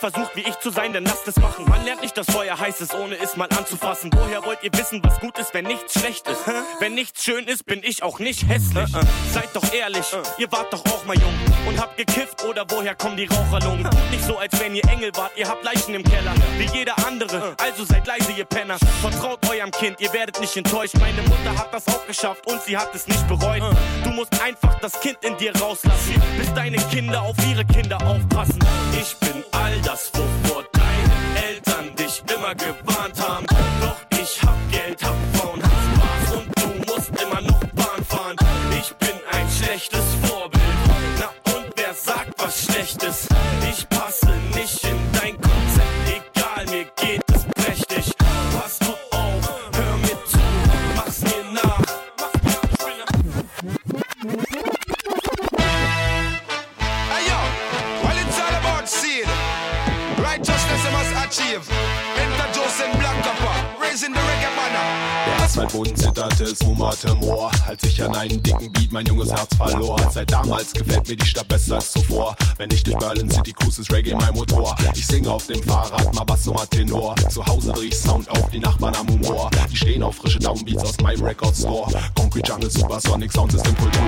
versucht 0.02 0.34
wie 0.34 0.40
ich 0.40 0.56
zu 0.62 0.70
sein, 0.70 0.92
dann 0.92 1.04
lasst 1.04 1.26
es 1.26 1.36
machen. 1.36 1.68
Man 1.68 1.84
lernt 1.84 2.02
nicht, 2.02 2.16
dass 2.16 2.26
Feuer 2.26 2.56
heiß 2.56 2.80
ist, 2.80 2.94
ohne 2.94 3.16
es 3.18 3.36
mal 3.36 3.48
anzufassen. 3.56 4.10
Woher 4.14 4.44
wollt 4.44 4.62
ihr 4.62 4.72
wissen, 4.74 5.02
was 5.02 5.18
gut 5.18 5.36
ist, 5.38 5.52
wenn 5.54 5.64
nichts 5.64 5.98
schlecht 5.98 6.28
ist? 6.28 6.40
Wenn 6.78 6.94
nichts 6.94 7.24
schön 7.24 7.46
ist, 7.46 7.66
bin 7.66 7.82
ich 7.82 8.02
auch 8.02 8.20
nicht 8.20 8.48
hässlich. 8.48 8.90
Seid 9.32 9.48
doch 9.54 9.72
ehrlich, 9.72 10.06
ihr 10.38 10.50
wart 10.52 10.72
doch 10.72 10.84
auch 10.86 11.04
mal 11.04 11.18
jung 11.18 11.34
und 11.66 11.80
habt 11.80 11.96
gekifft 11.96 12.44
oder 12.44 12.64
woher 12.68 12.94
kommen 12.94 13.16
die 13.16 13.26
Raucherlungen? 13.26 13.84
Tut 13.84 14.10
nicht 14.12 14.24
so, 14.24 14.38
als 14.38 14.58
wenn 14.60 14.74
ihr 14.76 14.84
Engel 14.88 15.10
wart, 15.16 15.32
ihr 15.36 15.48
habt 15.48 15.64
Leichen 15.64 15.94
im 15.94 16.04
Keller, 16.04 16.32
wie 16.58 16.66
jeder 16.76 16.94
andere. 17.06 17.56
Also 17.58 17.84
seid 17.84 18.06
leise, 18.06 18.30
ihr 18.32 18.44
Penner. 18.44 18.78
Vertraut 19.00 19.40
eurem 19.50 19.72
Kind, 19.72 20.00
ihr 20.00 20.12
werdet 20.12 20.40
nicht 20.40 20.56
enttäuscht. 20.56 20.94
Meine 21.00 21.22
Mutter 21.22 21.58
hat 21.58 21.74
das 21.74 21.88
auch 21.88 22.06
geschafft 22.06 22.46
und 22.46 22.62
sie 22.62 22.76
hat 22.76 22.94
es 22.94 23.08
nicht 23.08 23.26
bereut. 23.26 23.62
Du 24.04 24.10
musst 24.10 24.40
einfach 24.40 24.78
das 24.78 25.00
Kind 25.00 25.18
in 25.22 25.36
dir 25.38 25.56
rauslassen, 25.56 26.22
bis 26.38 26.52
deine 26.54 26.76
Kinder 26.76 27.22
auf 27.22 27.36
ihre 27.50 27.64
Kinder 27.64 27.96
aufpassen. 28.06 28.58
Ich 29.00 29.16
bin 29.16 29.42
all 29.50 29.80
das, 29.82 30.12
wovor 30.52 30.64
deine 30.72 31.46
Eltern 31.46 31.94
dich 31.96 32.22
immer 32.34 32.54
gewarnt 32.54 33.20
haben. 33.20 33.46
Doch 33.80 33.96
ich 34.20 34.42
hab 34.42 34.56
Geld, 34.70 35.02
hab 35.02 35.14
Frauen, 35.34 35.62
hab 35.62 35.70
Spaß 35.70 36.36
und 36.36 36.58
du 36.58 36.92
musst 36.92 37.10
immer 37.22 37.40
noch 37.40 37.64
Bahn 37.74 38.04
fahren. 38.04 38.36
Ich 38.78 38.94
bin 38.96 39.16
ein 39.30 39.48
schlechtes 39.48 40.00
Vorbild. 40.20 40.31
Der 65.52 65.64
Asphaltboden 65.64 65.94
zitterte, 65.94 66.44
es 66.44 66.64
wummerte 66.64 67.14
Moor. 67.16 67.50
Als 67.66 67.82
ich 67.84 68.02
an 68.02 68.14
einen 68.14 68.42
dicken 68.42 68.72
Beat 68.72 68.90
mein 68.90 69.04
junges 69.04 69.30
Herz 69.30 69.54
verlor. 69.54 69.98
Seit 70.10 70.32
damals 70.32 70.72
gefällt 70.72 71.06
mir 71.06 71.16
die 71.16 71.26
Stadt 71.26 71.46
besser 71.46 71.74
als 71.74 71.92
zuvor. 71.92 72.34
Wenn 72.56 72.70
ich 72.70 72.82
durch 72.82 72.96
Berlin 72.96 73.30
City 73.30 73.52
cruise, 73.52 73.82
ist 73.82 73.92
Reggae 73.92 74.14
mein 74.14 74.32
Motor. 74.32 74.74
Ich 74.94 75.06
singe 75.06 75.30
auf 75.30 75.46
dem 75.46 75.62
Fahrrad, 75.62 76.14
mal 76.14 76.24
Bass, 76.24 76.46
mal 76.46 76.66
Tenor. 76.68 77.14
Zu 77.28 77.44
Hause 77.44 77.70
dreh 77.72 77.88
ich 77.88 77.98
Sound 77.98 78.30
auf, 78.30 78.48
die 78.48 78.60
Nachbarn 78.60 78.94
am 78.94 79.06
Humor. 79.08 79.50
Die 79.70 79.76
stehen 79.76 80.02
auf 80.02 80.16
frische 80.16 80.38
Downbeats 80.38 80.84
aus 80.84 80.98
meinem 81.02 81.22
Record 81.22 81.54
Store. 81.54 81.92
Concrete 82.14 82.50
Jungle, 82.50 82.70
Supersonic 82.70 83.30
Sound 83.30 83.52
System 83.52 83.76
Kultur. 83.76 84.00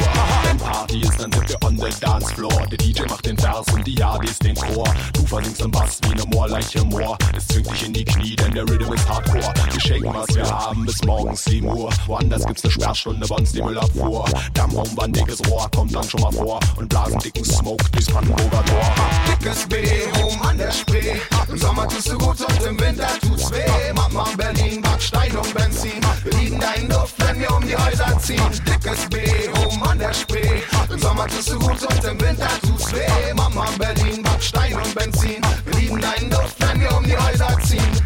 Wenn 0.44 0.56
Party 0.56 1.00
ist, 1.02 1.20
dann 1.20 1.30
sind 1.30 1.48
wir 1.50 1.62
on 1.62 1.76
the 1.76 2.00
dance 2.00 2.34
floor. 2.34 2.66
Der 2.70 2.78
DJ 2.78 3.02
macht 3.02 3.26
den 3.26 3.36
Vers 3.36 3.66
und 3.70 3.86
die 3.86 3.96
Yardis 3.96 4.38
den 4.38 4.54
Chor. 4.54 4.88
Du 5.12 5.26
versingst 5.26 5.60
im 5.60 5.70
Bass 5.70 5.98
wie 6.08 6.14
ne 6.14 6.24
Moorleiche 6.32 6.82
Moor. 6.84 7.18
Es 7.36 7.46
zwingt 7.48 7.70
dich 7.70 7.86
in 7.86 7.92
die 7.92 8.04
Knie, 8.04 8.34
denn 8.34 8.52
der 8.52 8.62
Rhythm 8.62 8.94
ist 8.94 9.06
Hardcore. 9.06 9.52
Wir 9.70 9.80
shaken, 9.80 10.14
was 10.14 10.34
wir 10.34 10.48
haben, 10.48 10.86
bis 10.86 11.04
morgens 11.34 11.44
7 11.44 11.66
Uhr. 11.66 11.90
Woanders 12.06 12.46
gibt's 12.46 12.64
ne 12.64 12.70
Sperrstunde, 12.70 13.26
bei 13.26 13.34
uns 13.34 13.52
die 13.52 13.62
Müllabfuhr. 13.62 14.24
Dammraum 14.54 14.96
war 14.96 15.04
ein 15.04 15.12
dickes 15.12 15.40
Rohr, 15.48 15.68
kommt 15.74 15.94
dann 15.94 16.08
schon 16.08 16.20
mal 16.20 16.32
vor. 16.32 16.60
Und 16.76 16.88
blasen 16.88 17.18
dicken 17.18 17.44
Smoke 17.44 17.84
durchs 17.90 18.08
Brandenburger 18.08 18.64
Tor. 18.64 18.94
Dickes 19.28 19.66
B, 19.68 19.76
oben 20.22 20.42
an 20.42 20.58
der 20.58 20.70
Spree. 20.70 21.14
Im 21.48 21.58
Sommer 21.58 21.88
tust 21.88 22.10
du 22.10 22.18
gut 22.18 22.40
und 22.40 22.66
im 22.66 22.80
Winter 22.80 23.08
tut's 23.20 23.50
weh. 23.50 23.92
Mama 23.94 24.26
Berlin, 24.36 24.80
Backstein 24.82 25.36
und 25.36 25.54
Benzin. 25.54 26.00
Wir 26.22 26.38
lieben 26.38 26.60
deinen 26.60 26.88
Duft, 26.88 27.14
wenn 27.18 27.40
wir 27.40 27.50
um 27.50 27.66
die 27.66 27.76
Häuser 27.76 28.18
ziehen. 28.20 28.42
Dickes 28.66 29.08
B, 29.10 29.18
oben 29.66 29.82
an 29.82 29.98
der 29.98 30.14
Spree. 30.14 30.62
Im 30.90 30.98
Sommer 30.98 31.26
tust 31.26 31.50
du 31.50 31.58
gut 31.58 31.82
und 31.82 32.04
im 32.04 32.20
Winter 32.20 32.48
tut's 32.62 32.92
weh. 32.92 33.34
Mama 33.34 33.66
Berlin, 33.78 34.22
Backstein 34.22 34.74
und 34.74 34.94
Benzin. 34.94 35.42
Wir 35.64 35.80
lieben 35.80 36.00
deinen 36.00 36.30
Duft, 36.30 36.54
wenn 36.60 36.80
wir 36.80 36.96
um 36.96 37.04
die 37.04 37.16
Häuser 37.16 37.56
ziehen. 37.62 38.03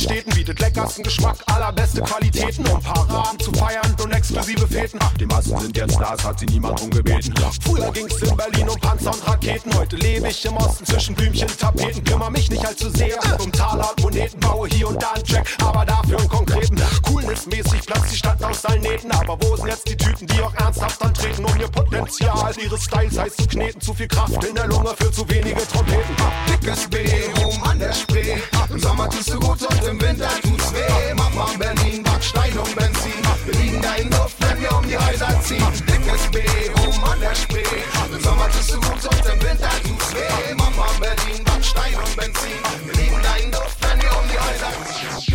Städten, 0.00 0.30
bietet 0.34 0.58
leckersten 0.60 1.04
Geschmack, 1.04 1.36
allerbeste 1.46 2.00
Qualitäten, 2.00 2.66
um 2.66 2.80
Paraden 2.80 3.38
zu 3.38 3.52
feiern 3.52 3.94
und 4.02 4.12
exklusive 4.12 4.66
Feten. 4.66 4.98
Die 5.20 5.26
Massen 5.26 5.58
sind 5.60 5.76
jetzt 5.76 5.94
Stars, 5.94 6.24
hat 6.24 6.40
sie 6.40 6.46
niemand 6.46 6.80
drum 6.80 6.90
gebeten. 6.90 7.34
Früher 7.62 7.92
ging's 7.92 8.16
in 8.16 8.36
Berlin 8.36 8.68
um 8.68 8.80
Panzer 8.80 9.12
und 9.12 9.28
Raketen, 9.28 9.74
heute 9.74 9.96
lebe 9.96 10.28
ich 10.28 10.44
im 10.46 10.56
Osten 10.56 10.86
zwischen 10.86 11.14
Blümchen, 11.14 11.48
Tapeten, 11.58 12.02
kümmere 12.02 12.30
mich 12.30 12.50
nicht 12.50 12.64
allzu 12.66 12.88
sehr 12.90 13.18
um 13.40 13.52
Taler 13.52 13.90
und 13.90 14.02
Moneten, 14.02 14.40
baue 14.40 14.68
hier 14.68 14.88
und 14.88 15.02
da 15.02 15.12
einen 15.12 15.24
Track, 15.24 15.48
aber 15.62 15.84
dafür 15.84 16.18
einen 16.18 16.28
konkreten. 16.28 16.80
Coolness-mäßig 17.02 17.86
platzt 17.86 18.12
die 18.12 18.16
Stadt 18.16 18.42
aus 18.42 18.64
allen 18.64 18.80
Nähten, 18.80 19.10
aber 19.12 19.38
wo 19.42 19.56
sind 19.56 19.68
jetzt 19.68 19.86
die 19.86 19.96
Tüten, 19.96 20.26
die 20.26 20.40
auch 20.40 20.54
ernsthaft 20.54 21.02
antreten, 21.02 21.44
um 21.44 21.60
ihr 21.60 21.68
Potenzial 21.68 22.54
ihres 22.56 22.84
Styles 22.84 23.18
heiß 23.18 23.36
zu 23.36 23.46
kneten, 23.46 23.80
zu 23.80 23.92
viel 23.92 24.08
Kraft 24.08 24.42
in 24.44 24.54
der 24.54 24.66
Lunge 24.66 24.94
für 24.96 25.12
zu 25.12 25.28
wenige 25.28 25.60
Trompeten. 25.68 26.16
Dickes 26.48 26.88
B, 26.88 27.04
oben 27.44 27.62
an 27.64 27.78
der 27.78 27.92
Spree. 27.92 28.38
Im 28.70 28.78
Sommer 28.78 29.08
tust 29.08 29.30
du 29.30 29.40
gut 29.40 29.62
und 29.62 29.84
im 29.84 30.00
Winter 30.00 30.28
tut's 30.42 30.72
weh. 30.72 31.14
Mama 31.14 31.46
Berlin, 31.58 32.02
Backstein 32.02 32.56
und 32.58 32.74
Benzin. 32.76 33.12
Wir 33.44 33.54
liegen 33.54 33.82
da 33.82 33.94
in 33.94 34.10
Luft, 34.10 34.36
wenn 34.40 34.60
wir 34.60 34.72
um 34.76 34.86
die 34.86 34.96
Häuser 34.96 35.28
ziehen. 35.42 35.66
Dickes 35.88 36.30
B, 36.30 36.38
oben 36.80 37.04
an 37.04 37.20
der 37.20 37.34
Spree. 37.34 37.64
Im 38.12 38.20
Sommer 38.22 38.48
tust 38.48 38.70
du 38.70 38.76
gut 38.76 39.04
und 39.04 39.26
im 39.26 39.42
Winter 39.42 39.70
tut's 39.82 40.14
weh. 40.14 40.54
Mama 40.54 40.86
Berlin, 41.00 41.44
Backstein 41.44 41.94
und 41.94 42.16
Benzin. 42.16 42.62
Wir 42.86 42.94
liegen 42.94 43.20
da 43.22 43.34
in 43.36 43.50
Luft, 43.50 43.76
wenn 43.80 44.00
wir 44.00 44.10
um 44.10 44.28
die 44.28 44.38
Häuser 44.38 44.72
ziehen. 44.86 45.29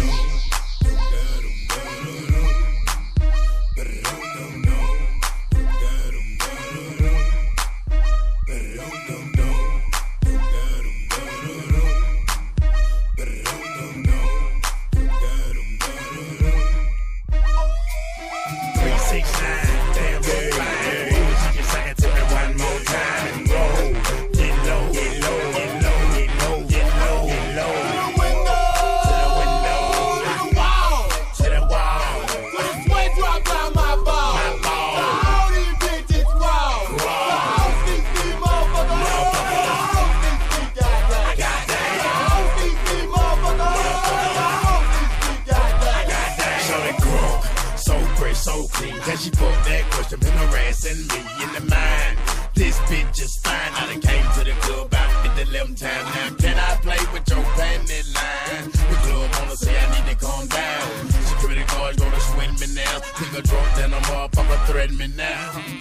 Motherfucker 64.87 64.99
me 64.99 65.07
now. 65.17 65.74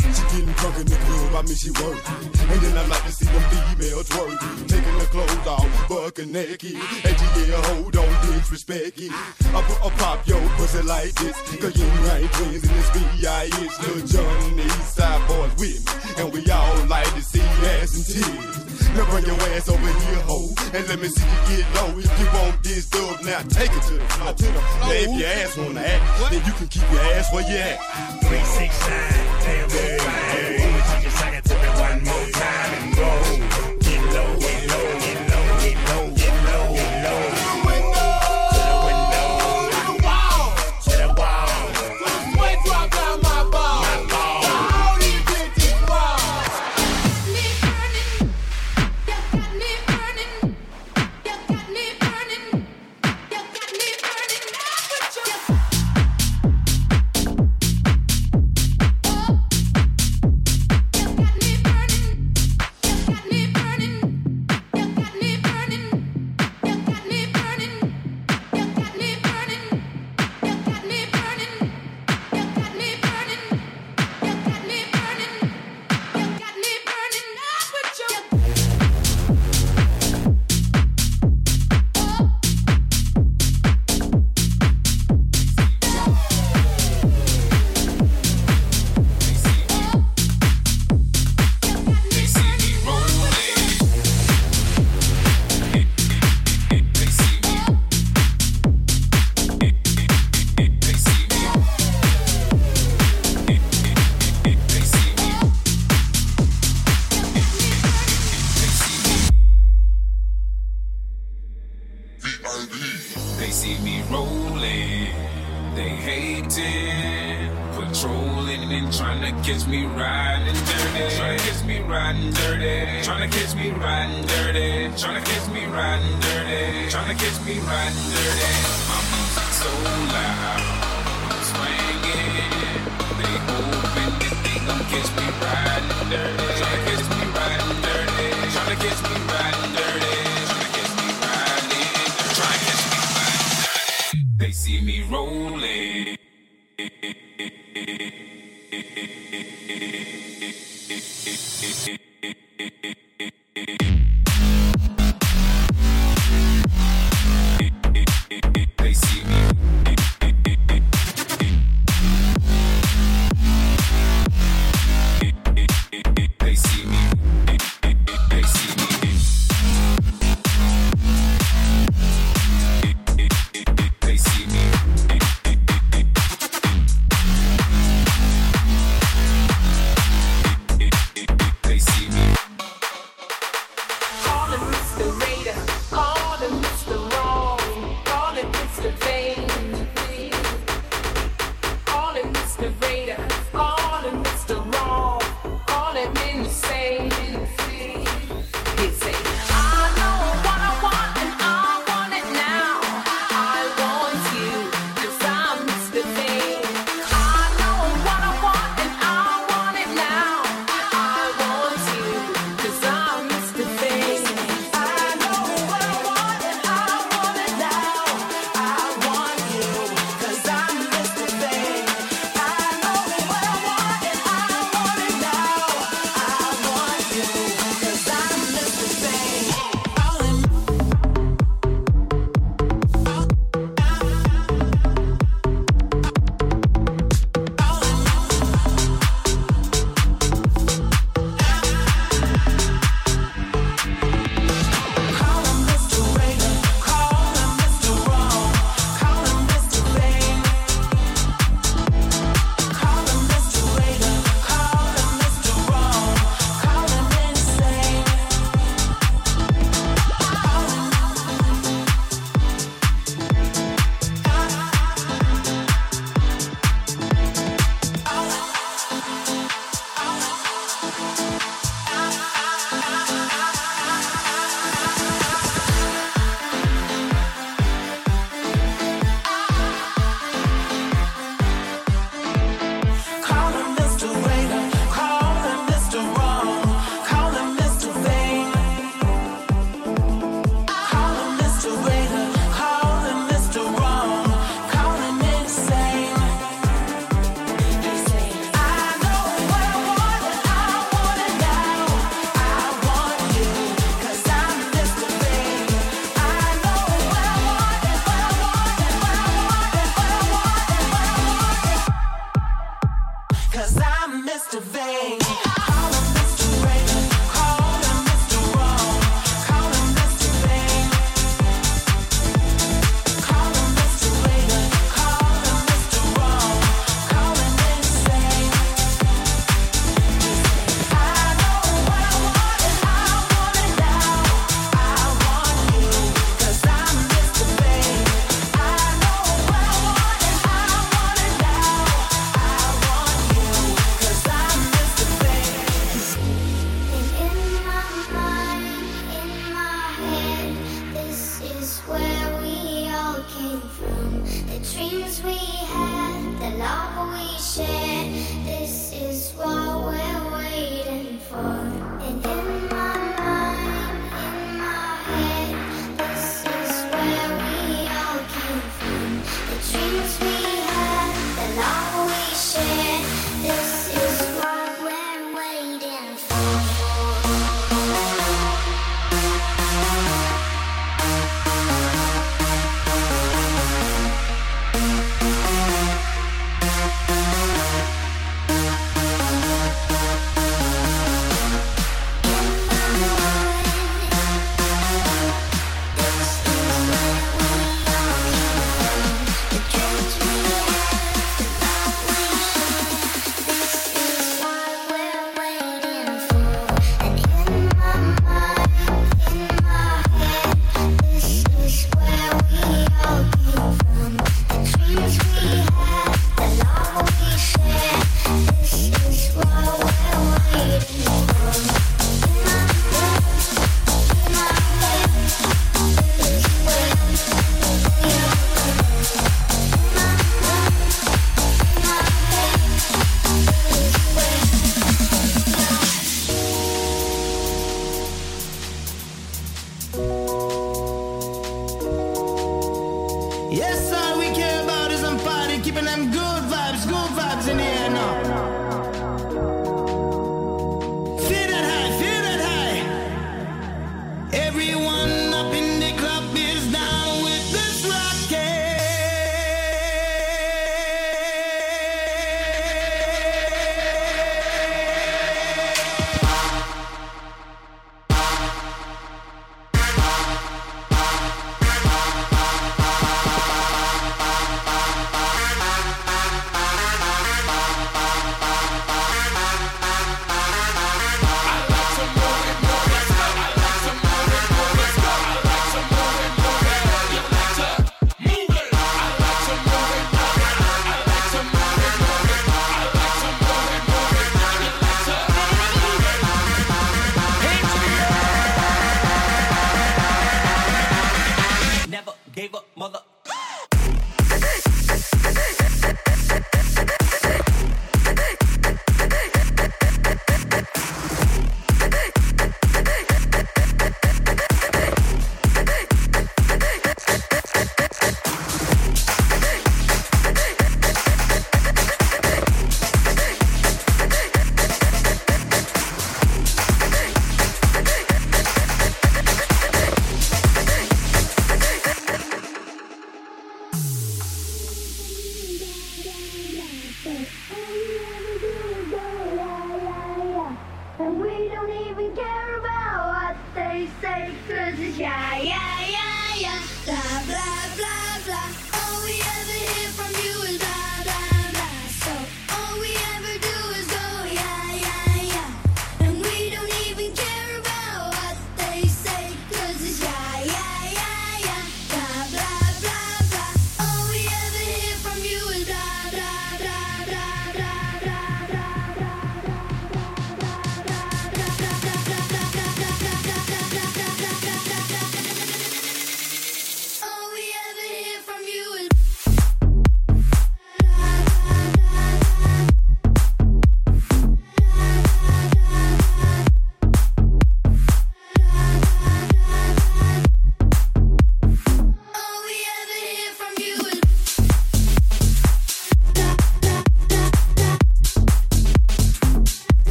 She 1.35 1.41
getting 1.41 1.43
drunk 1.43 1.43
in 1.43 1.43
the 1.43 1.43
club, 1.43 1.45
I 1.45 1.49
mean 1.49 1.57
she 1.57 1.71
work. 1.83 2.51
And 2.51 2.61
then 2.63 2.79
I 2.79 2.87
like 2.87 3.05
to 3.05 3.13
see 3.13 3.27
them 3.27 3.43
females 3.51 4.09
twerk. 4.09 4.69
Taking 4.69 4.99
the 4.99 5.07
clothes 5.11 5.47
off, 5.47 5.89
bucking 5.89 6.33
naked. 6.33 6.75
And 6.75 7.17
yeah, 7.49 7.63
hold 7.75 7.97
on, 7.97 8.27
disrespect 8.27 8.99
it. 8.99 9.11
I 9.11 9.63
put 9.63 9.79
a 9.83 9.91
pop 9.99 10.27
your 10.27 10.41
pussy 10.57 10.83
like 10.83 11.15
this. 11.15 11.35
Cause 11.59 11.75
you 11.77 11.87
ain't 12.13 12.31
twins 12.33 12.63
in 12.63 12.71
this 12.71 12.91
B.I.H. 12.91 13.53
Lil 13.83 14.07
Jon 14.07 14.37
and 14.45 14.59
the 14.59 14.65
East 14.65 14.95
Side 14.95 15.21
Boyz 15.29 15.59
with 15.59 15.83
me. 15.83 16.23
And 16.23 16.33
we 16.33 16.51
all 16.51 16.87
like 16.87 17.13
to 17.15 17.23
see 17.23 17.43
ass 17.81 17.95
and 17.97 18.07
tears. 18.07 18.95
Now 18.95 19.11
bring 19.11 19.27
your 19.27 19.41
ass 19.55 19.69
over 19.69 19.81
here, 19.83 20.23
ho. 20.23 20.55
And 20.73 20.87
let 20.87 21.01
me 21.01 21.09
see 21.09 21.27
you 21.27 21.65
get 21.65 21.75
low. 21.75 21.99
If 21.99 22.15
you 22.21 22.27
want 22.31 22.63
this 22.63 22.87
dub, 22.87 23.23
now 23.25 23.43
take 23.43 23.73
it 23.75 23.83
to 23.91 23.95
the 23.99 24.07
floor. 24.15 24.35
To 24.35 24.47
the 24.47 24.53
floor. 24.53 24.87
Now 24.87 25.03
if 25.03 25.11
your 25.19 25.29
ass 25.29 25.57
wanna 25.57 25.81
act, 25.81 26.31
then 26.31 26.47
you 26.47 26.53
can 26.53 26.69
keep 26.69 26.87
your 26.93 27.03
ass 27.19 27.33
where 27.33 27.43
you 27.43 27.59
at. 27.59 27.79
Three, 28.23 28.45
six, 28.45 28.71
nine, 28.87 29.11
damn, 29.43 29.71
yeah, 29.71 30.59
yeah. 30.59 30.64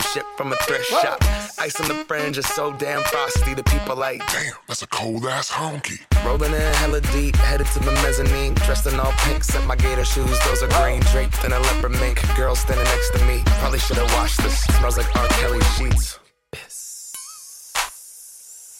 Some 0.00 0.12
shit 0.12 0.24
from 0.36 0.52
a 0.52 0.56
thrift 0.56 0.86
shop. 0.86 1.18
Ice 1.58 1.80
on 1.80 1.88
the 1.88 1.94
fringe 2.04 2.36
is 2.38 2.46
so 2.46 2.72
damn 2.72 3.02
frosty. 3.04 3.54
The 3.54 3.64
people 3.64 3.96
like, 3.96 4.18
damn, 4.32 4.52
that's 4.68 4.82
a 4.82 4.86
cold 4.88 5.24
ass 5.24 5.50
honky. 5.50 6.00
Rolling 6.24 6.52
in 6.52 6.74
hella 6.74 7.00
deep, 7.12 7.36
headed 7.36 7.66
to 7.68 7.78
the 7.80 7.92
mezzanine. 7.92 8.54
Dressed 8.54 8.86
in 8.86 8.98
all 9.00 9.12
pink, 9.24 9.44
set 9.44 9.64
my 9.66 9.76
gator 9.76 10.04
shoes. 10.04 10.38
Those 10.44 10.62
are 10.62 10.68
green 10.68 11.00
draped 11.12 11.42
in 11.44 11.52
a 11.52 11.58
leopard 11.58 11.92
mink. 11.92 12.20
Girl 12.36 12.54
standing 12.54 12.84
next 12.84 13.10
to 13.16 13.24
me. 13.26 13.42
Probably 13.60 13.78
should 13.78 13.96
have 13.96 14.12
washed 14.14 14.42
this. 14.42 14.64
Smells 14.78 14.98
like 14.98 15.14
R. 15.16 15.28
Kelly 15.28 15.60
sheets. 15.76 16.18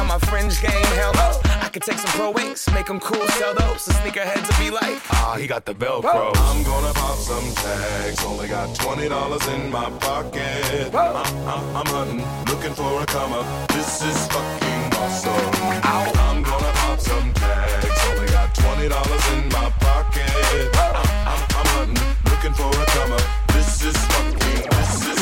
on 0.00 0.06
my 0.06 0.18
fringe 0.18 0.60
game. 0.62 0.90
Hell 0.96 1.12
no. 1.14 1.28
I 1.60 1.68
could 1.68 1.82
take 1.82 1.98
some 1.98 2.10
pro 2.18 2.30
wings, 2.30 2.68
make 2.72 2.86
them 2.86 2.98
cool, 3.00 3.26
sell 3.38 3.54
those. 3.54 3.84
The 3.84 3.92
sneakerheads 3.92 4.46
will 4.48 4.64
be 4.64 4.70
like, 4.70 4.98
ah, 5.12 5.36
he 5.38 5.46
got 5.46 5.64
the 5.66 5.74
Velcro. 5.74 6.32
I'm 6.34 6.62
gonna 6.64 6.92
pop 6.94 7.18
some 7.18 7.48
tags. 7.54 8.24
Only 8.24 8.48
got 8.48 8.74
twenty 8.74 9.08
dollars 9.08 9.46
in 9.48 9.70
my 9.70 9.90
pocket. 10.00 10.94
I'm, 10.94 11.16
I'm, 11.16 11.76
I'm 11.76 11.86
hunting, 11.86 12.24
looking 12.50 12.74
for 12.74 13.02
a 13.02 13.06
come 13.06 13.32
up. 13.34 13.46
This 13.68 14.02
is 14.02 14.18
fucking 14.28 14.82
awesome. 14.98 15.50
I'm 15.84 16.42
gonna 16.42 16.72
pop 16.80 16.98
some 16.98 17.32
tags. 17.34 18.00
Only 18.08 18.28
got 18.32 18.54
twenty 18.54 18.88
dollars 18.88 19.24
in 19.34 19.48
my 19.50 19.70
pocket. 19.78 20.70
I'm, 20.74 20.96
I'm, 21.32 21.42
I'm 21.58 21.68
hunting, 21.76 22.02
looking 22.30 22.54
for 22.54 22.70
a 22.70 22.86
come 22.96 23.12
up. 23.12 23.26
This 23.54 23.84
is 23.84 23.96
fucking. 23.96 24.66
This 24.70 25.06
is 25.12 25.19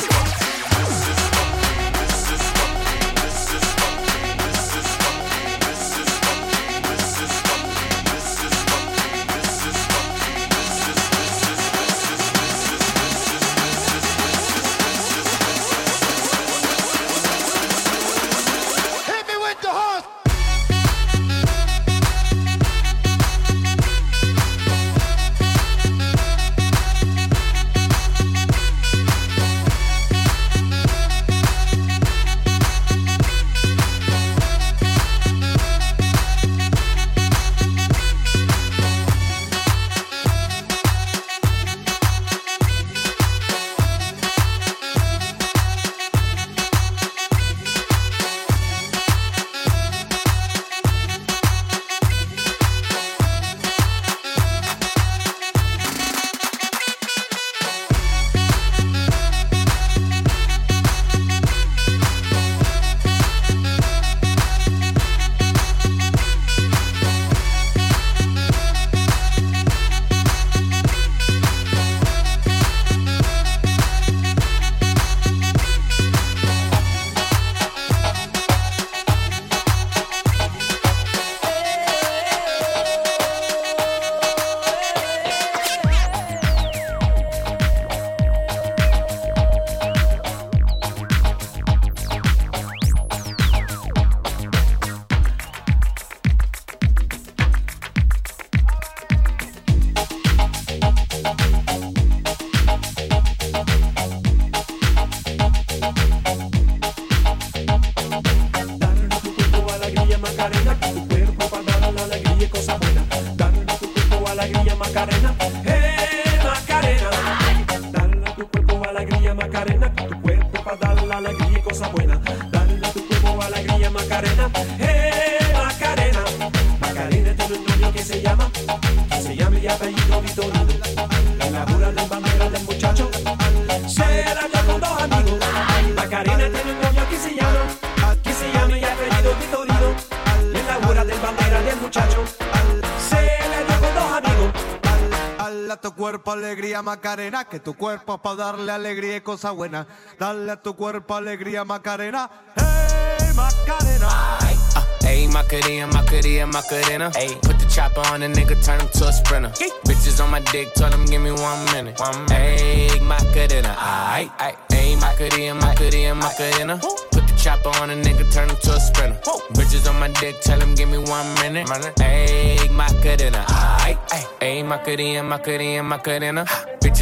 Macarena, 146.99 147.44
que 147.44 147.61
tu 147.61 147.74
cuerpo 147.74 148.14
es 148.14 148.20
para 148.20 148.34
darle 148.34 148.72
alegría 148.72 149.18
y 149.18 149.20
cosa 149.20 149.53
buena. 149.53 149.86
Dale 150.18 150.51
a 150.51 150.57
tu 150.61 150.74
cuerpo 150.74 151.14
alegría 151.14 151.64
Macarena. 151.64 152.28
Hey 152.57 153.32
Macarena. 153.36 154.09
Uh, 154.40 155.07
Ayy, 155.07 155.28
Macarena, 155.28 155.86
Macarena, 155.86 156.46
Macarena. 156.46 157.11
Ayy, 157.14 157.40
put 157.40 157.57
the 157.57 157.66
chopper 157.66 158.01
on 158.12 158.20
the 158.20 158.26
nigga, 158.26 158.61
turn 158.64 158.80
him 158.80 158.88
to 158.94 159.07
a 159.07 159.12
sprinter. 159.12 159.51
Bitches 159.86 160.22
on 160.22 160.30
my 160.32 160.40
dick, 160.51 160.74
tell 160.74 160.92
him 160.92 161.05
give 161.07 161.22
me 161.22 161.30
one 161.30 161.64
minute. 161.72 162.01
One 162.01 162.26
Ayy, 162.26 163.01
Macarena, 163.01 163.76
aight, 163.78 164.30
aight. 164.38 164.57
Ayy, 164.70 165.01
Macarena, 165.01 165.55
Macarena, 165.55 166.14
Macarena. 166.16 166.78
Put 167.12 167.28
the 167.28 167.34
chopper 167.38 167.70
on 167.80 167.90
a 167.90 167.94
nigga, 167.94 168.26
turn 168.34 168.51
him 168.51 168.57
to 168.57 168.74
a 168.74 168.80
sprinter. 168.80 169.20
Bitches 169.55 169.88
on 169.88 170.01
my 170.01 170.09
dick, 170.20 170.40
tell 170.40 170.61
him 170.61 170.74
give 170.74 170.88
me 170.88 170.99
one 170.99 171.32
minute. 171.34 171.68
Ayy, 171.68 172.68
Macarena, 172.72 173.44
aight, 173.46 173.99
aight. 174.11 174.26
Ayy, 174.40 174.66
Macarena, 174.66 175.22
Macarena, 175.22 175.82
Macarena. 175.84 176.44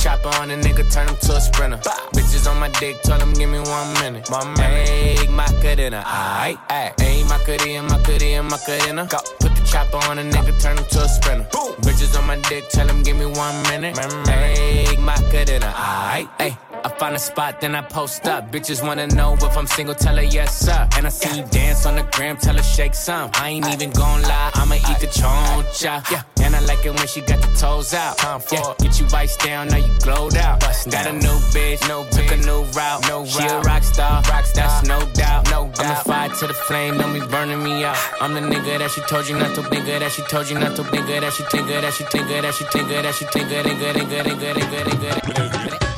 Chopper 0.00 0.28
on 0.40 0.50
a 0.50 0.56
nigga, 0.56 0.90
turn 0.90 1.08
him 1.08 1.16
to 1.16 1.36
a 1.36 1.40
sprinter. 1.40 1.76
Bitches 2.14 2.50
on 2.50 2.58
my 2.58 2.68
dick, 2.80 3.02
tell 3.02 3.20
him 3.20 3.34
give 3.34 3.50
me 3.50 3.58
one 3.60 3.92
minute. 4.00 4.24
Ayy, 4.24 5.28
Macarena, 5.28 6.02
aight, 6.06 6.56
aight. 6.68 6.96
Ayy, 6.96 7.28
Macarena, 7.28 7.82
Macarena, 7.82 8.42
Macarena. 8.42 9.06
Go. 9.06 9.18
Put 9.40 9.54
the 9.54 9.62
chopper 9.66 9.98
on 10.08 10.18
a 10.18 10.22
nigga, 10.22 10.58
turn 10.62 10.78
him 10.78 10.86
to 10.86 11.02
a 11.02 11.08
sprinter. 11.08 11.44
Bitches 11.82 12.18
on 12.18 12.26
my 12.26 12.36
dick, 12.48 12.70
tell 12.70 12.88
him 12.88 13.02
give 13.02 13.18
me 13.18 13.26
one 13.26 13.62
minute. 13.64 13.94
Ayy, 13.96 14.98
Macarena, 14.98 15.70
aight, 15.76 16.28
ayy. 16.38 16.69
I 16.84 16.88
find 16.88 17.14
a 17.14 17.18
spot, 17.18 17.60
then 17.60 17.74
I 17.74 17.82
post 17.82 18.26
up. 18.26 18.50
Bitches 18.50 18.82
wanna 18.86 19.06
know 19.08 19.34
if 19.34 19.56
I'm 19.56 19.66
single, 19.66 19.94
tell 19.94 20.16
her 20.16 20.22
yes, 20.22 20.58
sir. 20.58 20.88
And 20.96 21.06
I 21.06 21.10
see 21.10 21.38
you 21.38 21.44
dance 21.46 21.84
on 21.86 21.96
the 21.96 22.02
gram, 22.12 22.36
tell 22.36 22.56
her 22.56 22.62
shake 22.62 22.94
some. 22.94 23.30
I 23.34 23.50
ain't 23.50 23.66
even 23.68 23.90
gon' 23.90 24.22
lie, 24.22 24.50
I'ma 24.54 24.76
eat 24.76 25.00
the 25.00 25.08
choncha. 25.08 26.10
Yeah, 26.10 26.22
and 26.42 26.56
I 26.56 26.60
like 26.60 26.84
it 26.84 26.94
when 26.94 27.06
she 27.06 27.20
got 27.20 27.40
the 27.40 27.52
toes 27.58 27.92
out. 27.92 28.16
Yeah, 28.52 28.74
get 28.78 28.98
you 28.98 29.06
iced 29.12 29.40
down, 29.40 29.68
now 29.68 29.76
you 29.76 29.92
glowed 30.00 30.36
out. 30.36 30.60
Got 30.60 31.06
a 31.06 31.12
new 31.12 31.38
bitch, 31.52 31.86
no 31.88 32.04
took 32.10 32.30
a 32.30 32.36
new 32.36 32.62
route. 32.72 33.06
No 33.08 33.26
she 33.26 33.44
a 33.46 33.60
rock 33.60 33.82
star, 33.82 34.22
rock 34.22 34.46
star, 34.46 34.66
that's 34.66 34.86
no 34.88 35.00
doubt. 35.12 35.50
No 35.50 35.70
doubt. 35.74 35.80
I'm 35.80 35.90
a 35.92 36.04
fire 36.04 36.28
to 36.28 36.46
the 36.46 36.54
flame, 36.54 36.96
don't 36.98 37.12
be 37.12 37.20
burning 37.26 37.62
me 37.62 37.84
out. 37.84 37.98
I'm 38.20 38.32
the 38.34 38.40
nigga 38.40 38.78
that 38.78 38.90
she 38.90 39.00
told 39.02 39.28
you 39.28 39.36
not 39.36 39.54
to, 39.56 39.62
nigga 39.62 40.00
that 40.00 40.12
she 40.12 40.22
told 40.22 40.48
you 40.48 40.58
not 40.58 40.76
to, 40.76 40.82
nigga 40.82 41.20
that 41.20 41.32
she 41.32 41.44
tinker, 41.50 41.80
that 41.80 41.92
she 41.92 42.04
tinker, 42.04 42.40
that 42.40 42.54
she 42.54 42.64
tinker, 42.72 43.02
that 43.02 43.14
she 43.14 43.24
tinker, 43.26 43.62
nigga, 43.68 43.92
nigga, 43.92 44.22
nigga, 44.22 44.54
nigga, 44.54 44.84
nigga, 44.84 45.20
nigga. 45.20 45.80
ਨੀ 45.80 45.89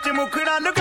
ਵਿੱਚ 0.00 0.08
ਮੁਖੜਾ 0.08 0.58
ਲੁਕਾ 0.58 0.79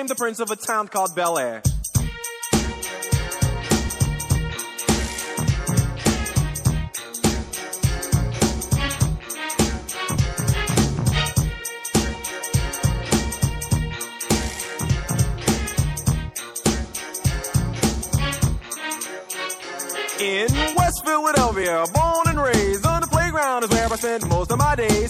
became 0.00 0.06
the 0.06 0.14
prince 0.14 0.40
of 0.40 0.50
a 0.50 0.56
town 0.56 0.88
called 0.88 1.14
Bel 1.14 1.38
Air. 1.38 1.62
In 20.18 20.48
West 20.76 21.04
Philadelphia, 21.04 21.84
born 21.92 22.28
and 22.28 22.40
raised 22.40 22.86
on 22.86 23.02
the 23.02 23.06
playground 23.06 23.64
is 23.64 23.70
where 23.70 23.92
I 23.92 23.96
spent 23.96 24.28
most 24.28 24.50
of 24.50 24.58
my 24.58 24.76
days. 24.76 25.09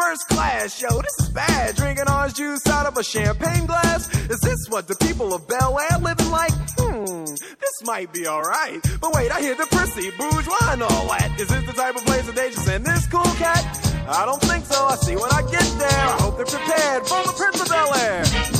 First 0.00 0.28
class, 0.28 0.80
yo, 0.80 0.88
this 1.02 1.20
is 1.20 1.28
bad. 1.28 1.76
Drinking 1.76 2.08
orange 2.08 2.34
juice 2.34 2.66
out 2.68 2.86
of 2.86 2.96
a 2.96 3.02
champagne 3.02 3.66
glass. 3.66 4.08
Is 4.30 4.40
this 4.40 4.66
what 4.70 4.88
the 4.88 4.96
people 4.96 5.34
of 5.34 5.46
Bel 5.46 5.78
Air 5.78 5.98
living 5.98 6.30
like? 6.30 6.52
Hmm, 6.78 7.24
this 7.26 7.82
might 7.84 8.10
be 8.10 8.26
alright. 8.26 8.80
But 8.98 9.12
wait, 9.12 9.30
I 9.30 9.42
hear 9.42 9.54
the 9.54 9.66
prissy, 9.66 10.10
bourgeois 10.16 10.72
and 10.72 10.82
all 10.82 11.06
that. 11.08 11.38
Is 11.38 11.48
this 11.48 11.66
the 11.66 11.74
type 11.74 11.96
of 11.96 12.04
place 12.06 12.24
that 12.24 12.34
they 12.34 12.48
just 12.48 12.64
send 12.64 12.86
this 12.86 13.06
cool 13.08 13.22
cat? 13.36 13.62
I 14.08 14.24
don't 14.24 14.40
think 14.40 14.64
so. 14.64 14.86
I 14.86 14.96
see 14.96 15.16
when 15.16 15.30
I 15.32 15.42
get 15.42 15.68
there. 15.78 16.06
I 16.08 16.16
hope 16.18 16.38
they're 16.38 16.46
prepared 16.46 17.06
for 17.06 17.22
the 17.22 17.34
Prince 17.36 17.60
of 17.60 17.68
Bel 17.68 17.94
Air. 17.96 18.59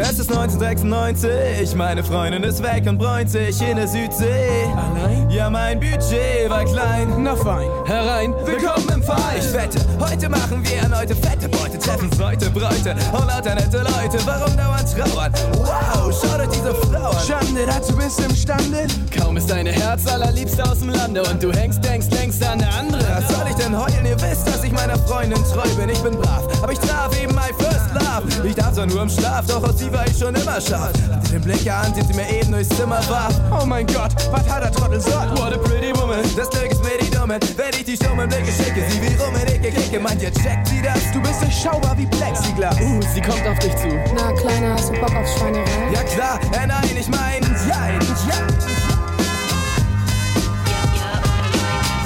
Es 0.00 0.16
ist 0.20 0.30
1996, 0.30 1.74
meine 1.74 2.04
Freundin 2.04 2.44
ist 2.44 2.62
weg 2.62 2.84
und 2.86 2.98
bräunt 2.98 3.28
sich 3.28 3.60
in 3.60 3.76
der 3.76 3.88
Südsee. 3.88 4.68
Allein? 4.76 5.28
Ja, 5.28 5.50
mein 5.50 5.80
Budget 5.80 6.48
war 6.48 6.64
klein. 6.64 7.12
Na 7.18 7.34
fein, 7.34 7.68
herein, 7.84 8.32
willkommen 8.44 8.87
Verein. 9.08 9.38
Ich 9.38 9.52
wette, 9.54 9.78
heute 9.98 10.28
machen 10.28 10.62
wir 10.62 10.76
erneute 10.76 11.16
fette 11.16 11.48
Beute, 11.48 11.78
treffen 11.78 12.10
Leute, 12.18 12.50
Bräute 12.50 12.94
und 13.12 13.26
lauter 13.26 13.54
nette 13.54 13.78
Leute. 13.78 14.18
Warum 14.26 14.54
dauernd 14.54 14.86
trauern? 14.92 15.32
Wow, 15.54 16.12
schaut 16.12 16.40
euch 16.40 16.48
diese 16.48 16.74
Frau 16.74 17.10
an. 17.10 17.26
Schande, 17.26 17.64
dazu 17.66 17.96
bist 17.96 18.18
du 18.18 18.24
imstande. 18.24 18.86
Kaum 19.16 19.38
ist 19.38 19.48
deine 19.48 19.72
Herz 19.72 20.06
allerliebste 20.06 20.62
aus 20.62 20.80
dem 20.80 20.90
Lande 20.90 21.22
und 21.22 21.42
du 21.42 21.50
hängst, 21.52 21.82
denkst, 21.82 22.08
denkst 22.08 22.36
an 22.42 22.60
eine 22.60 22.68
andere. 22.74 23.02
Was 23.08 23.34
soll 23.34 23.48
ich 23.48 23.56
denn 23.56 23.74
heulen? 23.78 24.04
Ihr 24.04 24.20
wisst, 24.20 24.46
dass 24.46 24.62
ich 24.62 24.72
meiner 24.72 24.98
Freundin 24.98 25.42
treu 25.44 25.68
bin. 25.80 25.88
Ich 25.88 26.00
bin 26.00 26.14
brav, 26.14 26.44
aber 26.62 26.72
ich 26.72 26.78
traf 26.78 27.10
eben 27.22 27.34
my 27.34 27.50
first 27.58 27.88
love. 27.94 28.46
Ich 28.46 28.54
darf 28.56 28.74
zwar 28.74 28.86
nur 28.86 29.02
im 29.02 29.08
Schlaf, 29.08 29.46
doch 29.46 29.62
aus 29.62 29.78
sie 29.78 29.90
war 29.90 30.06
ich 30.06 30.18
schon 30.18 30.34
immer 30.34 30.60
scharf. 30.60 30.92
Hatte 31.10 31.30
den 31.32 31.40
Blick 31.40 31.70
an, 31.70 31.94
den 31.94 32.06
sie 32.06 32.14
mir 32.14 32.28
eben 32.28 32.52
durchs 32.52 32.68
Zimmer 32.76 33.00
warf. 33.08 33.34
Oh 33.50 33.64
mein 33.64 33.86
Gott, 33.86 34.12
was 34.30 34.46
hat 34.50 34.62
der 34.62 34.72
Trottel 34.72 35.00
so? 35.00 35.10
What 35.10 35.54
a 35.54 35.58
pretty 35.58 35.98
woman. 35.98 36.20
Das 36.36 36.50
Glück 36.50 36.70
ist 36.70 36.84
mir 36.84 36.98
die 37.00 37.10
Dumme. 37.10 37.38
Wenn 37.56 37.70
ich 37.70 37.84
die 37.84 37.96
stummen 37.96 38.28
Blicke 38.28 38.52
schicke, 38.52 38.82
sie 38.90 38.97
die 38.98 39.04
will 39.04 39.20
um 39.20 39.32
eine 39.32 39.54
Ecke 39.54 39.70
Kicke, 39.70 40.00
meint 40.00 40.20
jetzt 40.20 40.42
checkt 40.42 40.66
sie 40.66 40.82
das? 40.82 41.12
Du 41.12 41.22
bist 41.22 41.40
durchschaubar 41.40 41.96
wie 41.96 42.06
Plexiglas. 42.06 42.80
Uh, 42.80 43.00
sie 43.14 43.20
kommt 43.20 43.46
auf 43.46 43.56
dich 43.60 43.76
zu. 43.76 43.86
Na, 44.12 44.32
Kleiner, 44.32 44.72
hast 44.72 44.88
du 44.88 44.94
Bock 44.94 45.14
auf 45.14 45.28
Schweinerei? 45.36 45.92
Ja, 45.94 46.02
klar, 46.02 46.40
äh, 46.52 46.66
nein, 46.66 46.96
ich 46.98 47.08
mein, 47.08 47.40
nein, 47.68 48.00
ja. 48.26 48.34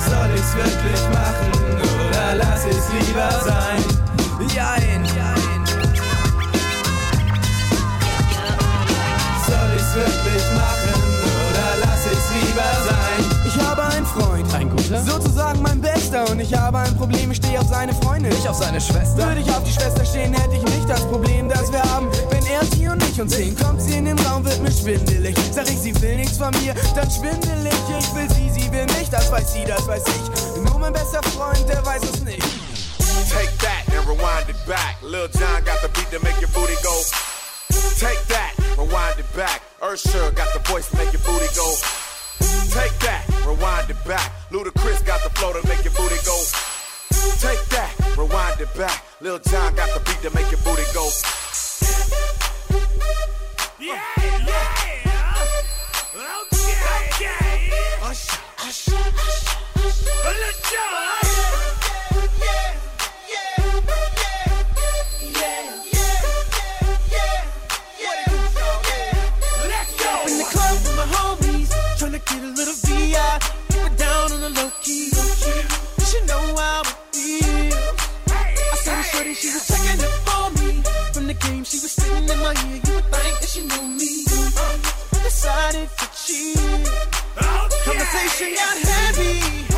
Soll 0.07 0.31
ich's 0.35 0.55
wirklich 0.55 1.03
machen 1.09 1.53
oder 1.81 2.35
lass 2.37 2.67
ich's 2.67 2.93
lieber 2.93 3.31
sein? 3.43 3.83
Jein, 4.55 5.05
jein. 5.17 5.67
Soll 9.47 9.71
ich's 9.77 9.95
wirklich 9.95 10.45
machen 10.55 11.01
oder 11.49 11.87
lass 11.87 12.05
ich's 12.05 12.29
lieber 12.35 12.71
sein? 12.85 13.03
Ich 13.47 13.59
habe 13.67 13.83
einen 13.83 14.05
Freund, 14.05 14.55
ein 14.55 14.69
guter, 14.69 15.03
sozusagen 15.03 15.63
mein 15.63 15.82
Bester 16.13 16.31
und 16.31 16.41
ich 16.41 16.53
habe 16.53 16.79
ein 16.79 16.95
Problem, 16.97 17.31
ich 17.31 17.39
stehe 17.39 17.59
auf 17.59 17.67
seine 17.67 17.95
Freundin. 17.95 18.31
Nicht 18.33 18.47
auf 18.47 18.57
seine 18.57 18.81
Schwester. 18.81 19.17
Würde 19.17 19.41
ich 19.41 19.51
auf 19.51 19.65
die 19.65 19.73
Schwester 19.73 20.05
stehen, 20.05 20.35
hätte 20.35 20.57
ich 20.57 20.63
nicht 20.63 20.89
das 20.89 21.01
Problem, 21.09 21.49
das 21.49 21.73
wir 21.73 21.83
haben. 21.83 22.11
Wenn 22.29 22.45
er 22.47 22.65
sie 22.67 22.87
und 22.87 23.03
ich 23.03 23.19
uns 23.21 23.35
sehen, 23.35 23.57
kommt 23.57 23.81
sie 23.81 23.97
in 23.97 24.05
den 24.05 24.19
Raum, 24.21 24.45
wird 24.45 24.61
mir 24.61 24.71
schwindelig. 24.71 25.35
Sag 25.53 25.69
ich, 25.71 25.79
sie 25.79 26.03
will 26.03 26.17
nichts 26.17 26.37
von 26.37 26.51
mir, 26.61 26.75
dann 26.95 27.11
schwindel 27.11 27.67
ich. 27.67 27.97
Ich 27.99 28.15
will 28.15 28.29
sie, 28.31 28.51
sie 28.51 28.71
will 28.71 28.85
mich, 28.99 29.09
das 29.11 29.33
weiß 29.33 29.55
sie, 29.55 29.65
das 29.65 29.87
weiß 29.87 30.03
ich. 30.07 30.63
Nur 30.63 30.79
mein 30.79 30.93
bester 30.93 31.23
Freund, 31.23 31.67
der 31.67 31.85
weiß 31.85 32.03
es 32.03 32.21
nicht. 32.23 32.43
Take 33.31 33.53
that 33.61 33.97
and 33.97 34.07
rewind 34.07 34.49
it 34.49 34.67
back. 34.67 34.97
Lil 35.03 35.29
John 35.33 35.65
got 35.65 35.81
the 35.81 35.89
beat 35.95 36.11
to 36.11 36.23
make 36.23 36.39
your 36.43 36.51
booty 36.51 36.77
go. 36.83 36.93
Take 37.99 38.21
that, 38.29 38.53
rewind 38.77 39.19
it 39.19 39.33
back. 39.35 39.63
Ursher 39.81 40.31
got 40.35 40.53
the 40.53 40.61
voice 40.71 40.89
to 40.91 40.97
make 40.99 41.13
your 41.13 41.23
booty 41.23 41.49
go. 41.57 42.02
Take 42.73 42.99
that, 43.01 43.27
rewind 43.47 43.91
it 43.91 44.03
back. 44.07 44.33
Ludacris 44.51 45.05
got 45.05 45.23
the 45.23 45.29
flow 45.31 45.53
to 45.53 45.67
make 45.69 45.85
your 45.85 45.93
booty 45.93 46.17
go. 46.25 46.43
Take 47.39 47.63
that, 47.69 47.93
rewind 48.17 48.61
it 48.63 48.73
back. 48.75 49.05
Lil 49.21 49.39
Jon 49.41 49.75
got 49.75 49.91
the 49.93 50.01
beat 50.01 50.23
to 50.23 50.35
make 50.35 50.51
your 50.51 50.61
booty 50.63 50.85
go. 50.95 51.07
Yeah, 53.79 54.01
yeah. 54.47 55.13
Okay, 56.17 56.75
okay. 57.11 57.71
Usher, 58.03 58.41
usher, 58.65 58.97
Let's 60.25 60.71
go. 60.71 61.32
She 79.35 79.49
was 79.49 79.67
checking 79.67 80.01
it 80.01 80.15
for 80.27 80.51
me. 80.61 80.83
From 81.13 81.27
the 81.27 81.35
game, 81.35 81.65
she 81.65 81.79
was 81.79 81.93
sitting 81.93 82.29
in 82.29 82.39
my 82.41 82.55
ear. 82.69 82.81
You 82.85 82.95
would 82.95 83.05
think 83.05 83.41
that 83.41 83.49
she 83.49 83.61
knew 83.65 83.89
me. 83.99 84.25
Uh, 84.29 85.23
decided 85.25 85.89
to 85.97 86.07
cheat. 86.13 86.59
Oh, 87.41 87.69
Conversation 87.85 88.55
got 88.55 88.77
heavy. 88.79 89.72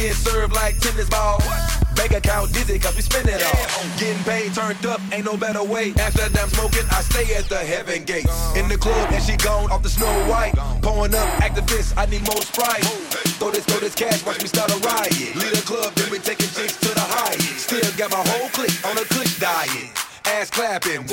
Getting 0.00 0.14
served 0.14 0.54
like 0.54 0.78
tennis 0.80 1.10
ball. 1.10 1.36
Bank 1.94 2.12
account 2.12 2.54
dizzy, 2.54 2.78
cause 2.78 2.96
we 2.96 3.02
spend 3.02 3.28
it 3.28 3.44
all. 3.44 3.84
Getting 3.98 4.24
paid, 4.24 4.54
turned 4.54 4.86
up, 4.86 4.98
ain't 5.12 5.26
no 5.26 5.36
better 5.36 5.62
way. 5.62 5.92
After 6.00 6.26
that 6.26 6.40
I'm 6.40 6.48
smoking, 6.48 6.88
I 6.90 7.02
stay 7.02 7.34
at 7.34 7.50
the 7.50 7.58
heaven 7.58 8.04
gate. 8.04 8.24
In 8.56 8.66
the 8.66 8.78
club, 8.78 9.12
and 9.12 9.22
she 9.22 9.36
gone 9.36 9.70
off 9.70 9.82
the 9.82 9.90
snow 9.90 10.08
white. 10.24 10.54
Pouring 10.80 11.14
up 11.14 11.28
Actavis, 11.44 11.92
I 11.98 12.06
need 12.06 12.24
more 12.24 12.40
sprite. 12.40 12.82
Throw 13.36 13.50
this, 13.50 13.66
throw 13.66 13.78
this 13.78 13.94
cash, 13.94 14.24
watch 14.24 14.40
me 14.40 14.48
start 14.48 14.72
a 14.72 14.78
riot. 14.78 15.36
Lead 15.36 15.52
a 15.52 15.60
club, 15.68 15.92
then 15.92 16.10
we 16.10 16.18
taking 16.18 16.48
chicks 16.48 16.80
to 16.80 16.88
the 16.94 17.04
highest. 17.04 17.68
Still 17.68 17.84
got 17.98 18.10
my 18.10 18.24
whole 18.24 18.48
clique 18.56 18.80
on 18.88 18.96
a 18.96 19.04
kush 19.04 19.38
diet. 19.38 19.92
Ass 20.24 20.48
clapping. 20.48 21.04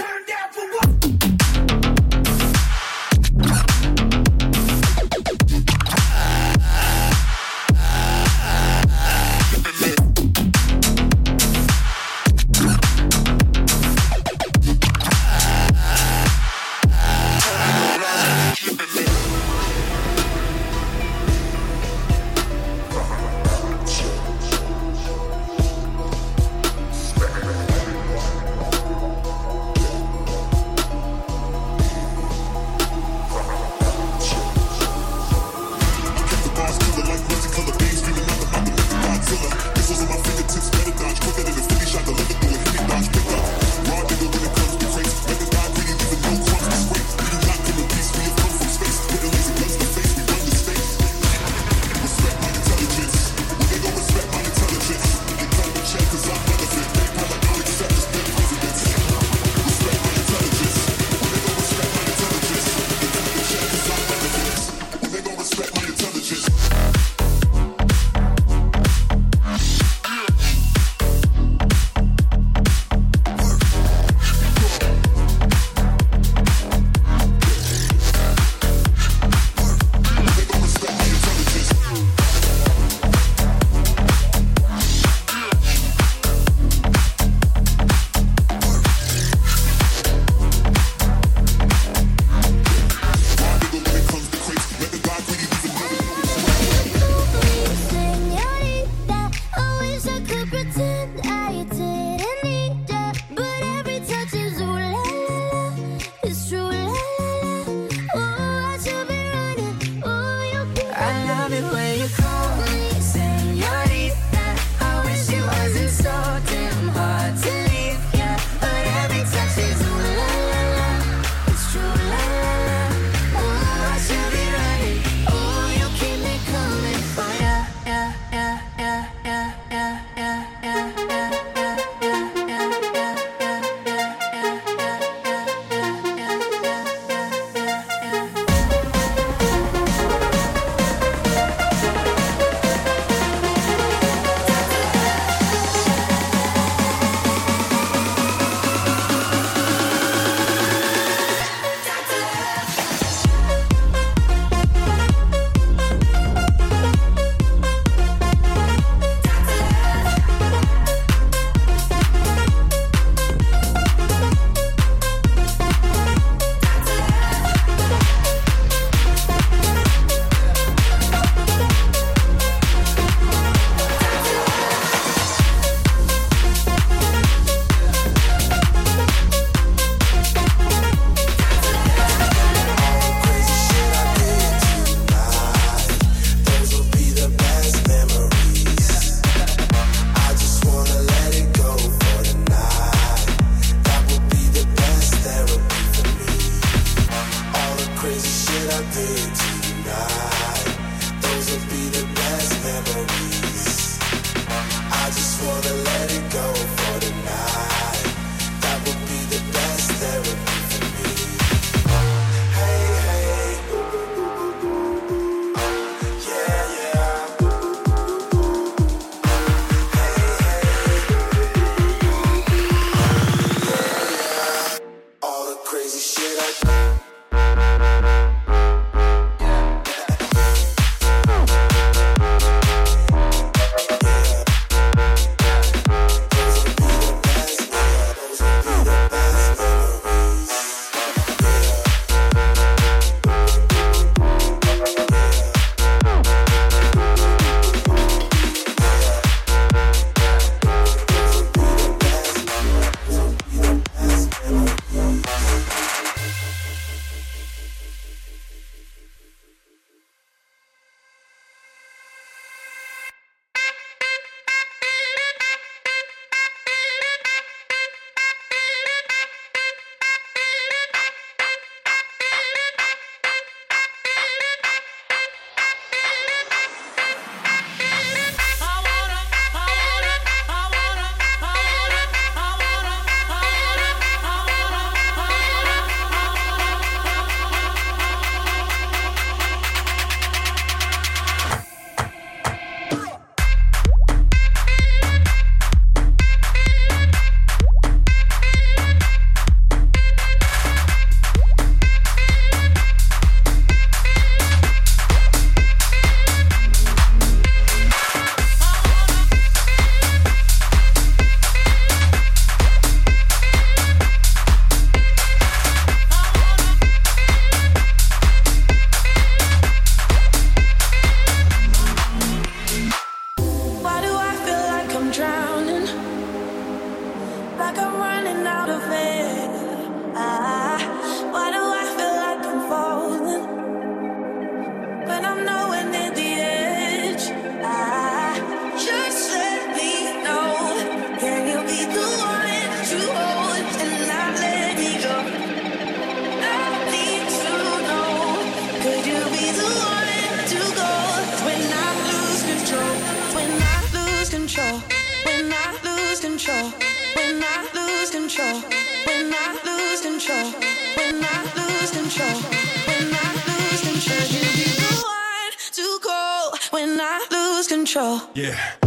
control. 362.10 362.40
When 362.88 363.14
I 363.14 363.28
lose 363.48 363.82
control, 363.82 364.28
you 364.32 364.40
be 364.56 364.66
the 364.80 364.94
one 365.04 365.52
to 365.74 366.00
call. 366.02 366.58
When 366.72 367.00
I 367.02 367.28
lose 367.32 367.68
control, 367.68 368.22
yeah. 368.34 368.87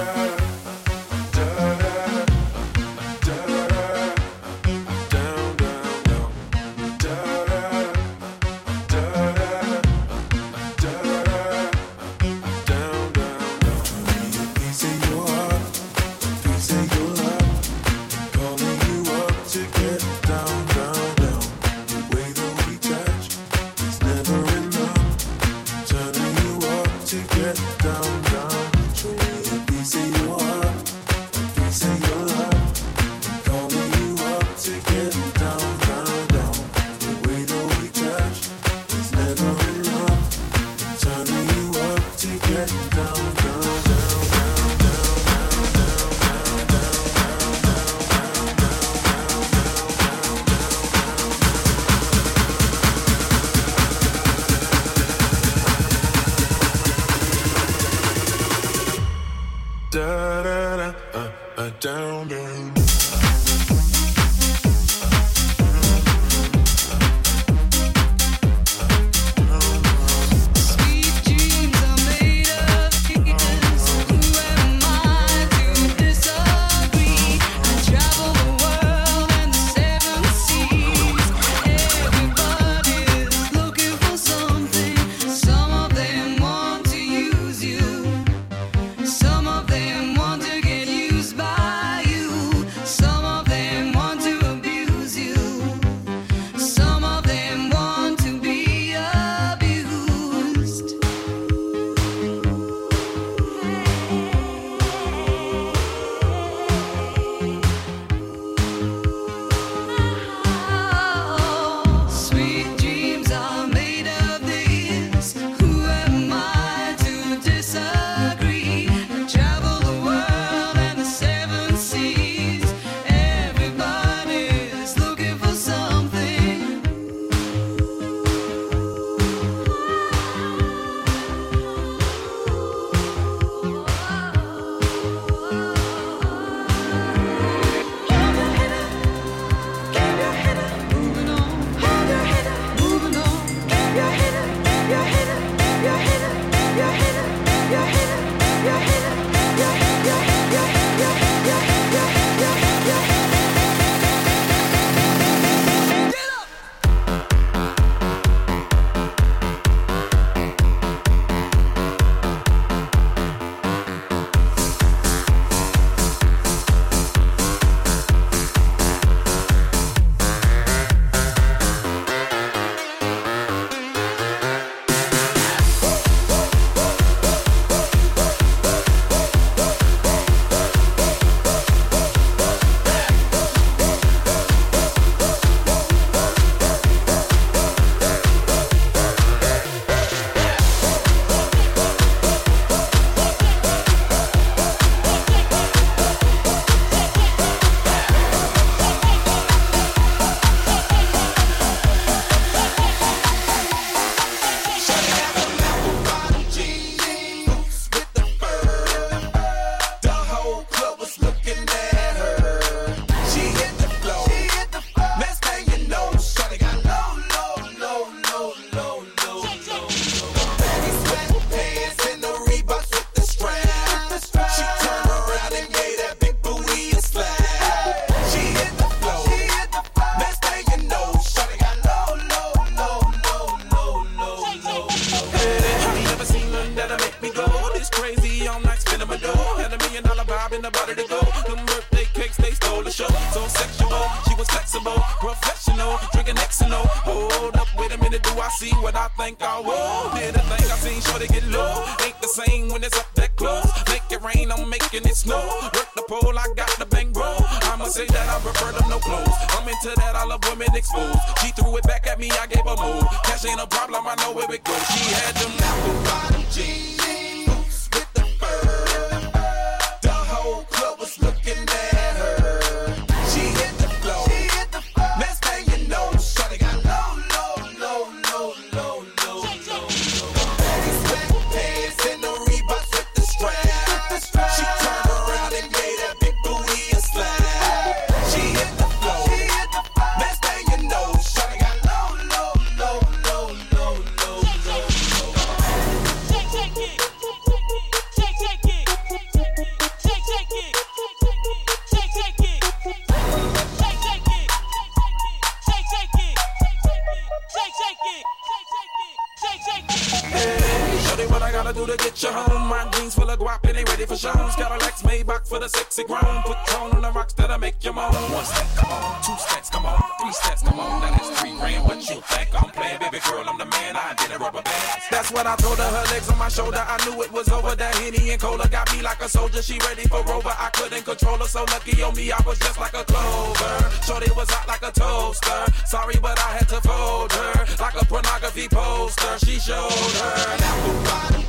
Henny 327.95 328.31
and 328.31 328.41
Cola 328.41 328.67
got 328.67 328.91
me 328.93 329.01
like 329.01 329.21
a 329.21 329.29
soldier. 329.29 329.61
She 329.61 329.77
ready 329.79 330.03
for 330.07 330.23
Rover. 330.23 330.53
I 330.57 330.69
couldn't 330.73 331.03
control 331.03 331.37
her. 331.37 331.45
So 331.45 331.63
lucky 331.65 332.01
on 332.01 332.15
me, 332.15 332.31
I 332.31 332.41
was 332.45 332.59
just 332.59 332.79
like 332.79 332.93
a 332.93 333.03
clover. 333.03 333.91
Shorty 334.05 334.31
was 334.35 334.49
hot 334.49 334.67
like 334.67 334.83
a 334.83 334.91
toaster. 334.91 335.61
Sorry, 335.85 336.15
but 336.21 336.39
I 336.39 336.57
had 336.57 336.69
to 336.69 336.81
fold 336.81 337.31
her. 337.31 337.65
Like 337.79 338.01
a 338.01 338.05
pornography 338.05 338.67
poster. 338.67 339.39
She 339.45 339.59
showed 339.59 339.91
her. 340.21 340.57
Apple 340.59 341.03
bottom. 341.03 341.41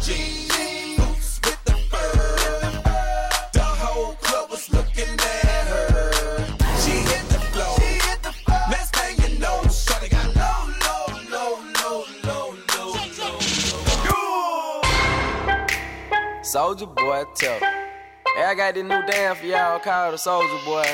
Soldier 16.52 16.84
boy, 16.84 17.24
tell. 17.34 17.60
Hey, 17.60 18.44
I 18.44 18.52
got 18.54 18.74
this 18.74 18.82
new 18.82 19.00
dance 19.06 19.38
for 19.38 19.46
y'all 19.46 19.78
called 19.80 20.12
the 20.12 20.18
Soldier 20.18 20.62
Boy. 20.66 20.84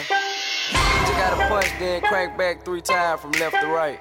You 0.71 1.13
gotta 1.19 1.49
punch, 1.49 1.67
then 1.81 2.01
crank 2.03 2.39
back 2.39 2.65
three 2.65 2.81
times 2.81 3.21
from 3.23 3.33
left 3.33 3.57
to 3.61 3.67
right. 3.67 3.99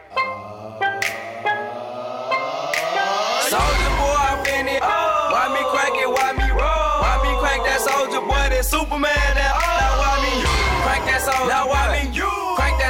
Soldier 3.50 3.94
boy, 3.98 4.22
I'm 4.22 4.46
in 4.54 4.68
it. 4.70 4.86
Why 4.86 5.50
me 5.50 5.66
crank 5.74 5.98
it? 5.98 6.06
Why 6.06 6.30
me 6.38 6.46
roll? 6.54 7.02
Why 7.02 7.18
me 7.26 7.34
crank 7.42 7.66
that 7.66 7.82
soldier 7.82 8.22
boy? 8.22 8.54
That 8.54 8.64
Superman? 8.64 9.18
That 9.34 9.58
now 9.58 9.98
why 9.98 10.14
me 10.22 10.46
crank 10.86 11.06
that 11.10 11.26
soldier? 11.26 11.50
Now 11.50 11.70
why 11.70 12.06
me 12.06 12.07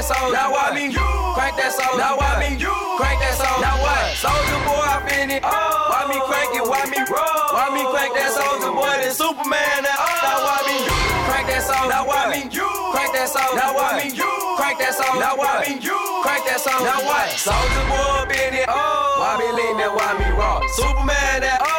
you 0.07 0.15
crank 0.15 0.31
that 0.31 0.31
soldier? 0.31 0.33
Now 0.33 0.51
why 0.51 0.71
me 0.79 0.87
you 0.87 1.15
crank 1.35 1.55
that 1.57 1.73
soldier? 1.75 1.99
Now 1.99 2.15
why 2.15 2.33
me 2.39 2.55
you 2.55 2.75
crank 2.95 3.19
that 3.19 3.35
soldier? 3.35 3.59
Now 3.59 3.75
what? 3.83 4.15
Soldier 4.15 4.61
boy, 4.63 4.87
I'm 4.87 5.07
in 5.11 5.29
it. 5.35 5.43
Oh. 5.43 5.51
Why 5.91 6.01
me 6.07 6.17
crank 6.23 6.51
it? 6.55 6.63
Why 6.63 6.83
me 6.87 6.99
roll? 7.11 7.47
Why 7.51 7.67
me 7.75 7.83
crank 7.91 8.15
that 8.15 8.31
soldier 8.31 8.71
boy? 8.71 8.87
That 9.03 9.13
Superman? 9.13 9.79
That 9.83 9.97
oh. 9.99 10.07
now 10.23 10.37
why 10.47 10.59
me 10.63 10.75
you 10.87 10.97
crank 11.27 11.45
that 11.51 11.61
soldier? 11.63 11.89
Now 11.91 12.07
why 12.07 12.23
me 12.31 12.39
you 12.47 12.69
crank 12.95 13.11
that 13.13 13.27
soldier? 13.27 13.59
Now 13.59 13.75
why 13.75 13.91
me 13.99 14.07
you 14.15 14.31
crank 14.55 14.79
that 14.79 14.93
soldier? 14.95 15.19
Now 15.19 15.35
why 15.35 15.67
me 15.67 15.71
you 15.83 15.99
crank 16.23 16.43
that 16.47 16.59
soldier? 16.63 16.87
Now 16.87 17.03
what? 17.03 17.27
Soldier 17.35 17.83
boy, 17.91 18.31
in 18.31 18.63
it. 18.63 18.67
Oh. 18.71 19.19
Why 19.19 19.31
me 19.43 19.47
lean 19.59 19.75
that? 19.83 19.91
Why 19.91 20.15
me 20.15 20.27
raw? 20.31 20.63
Superman? 20.79 21.43
That 21.43 21.59
yeah, 21.59 21.76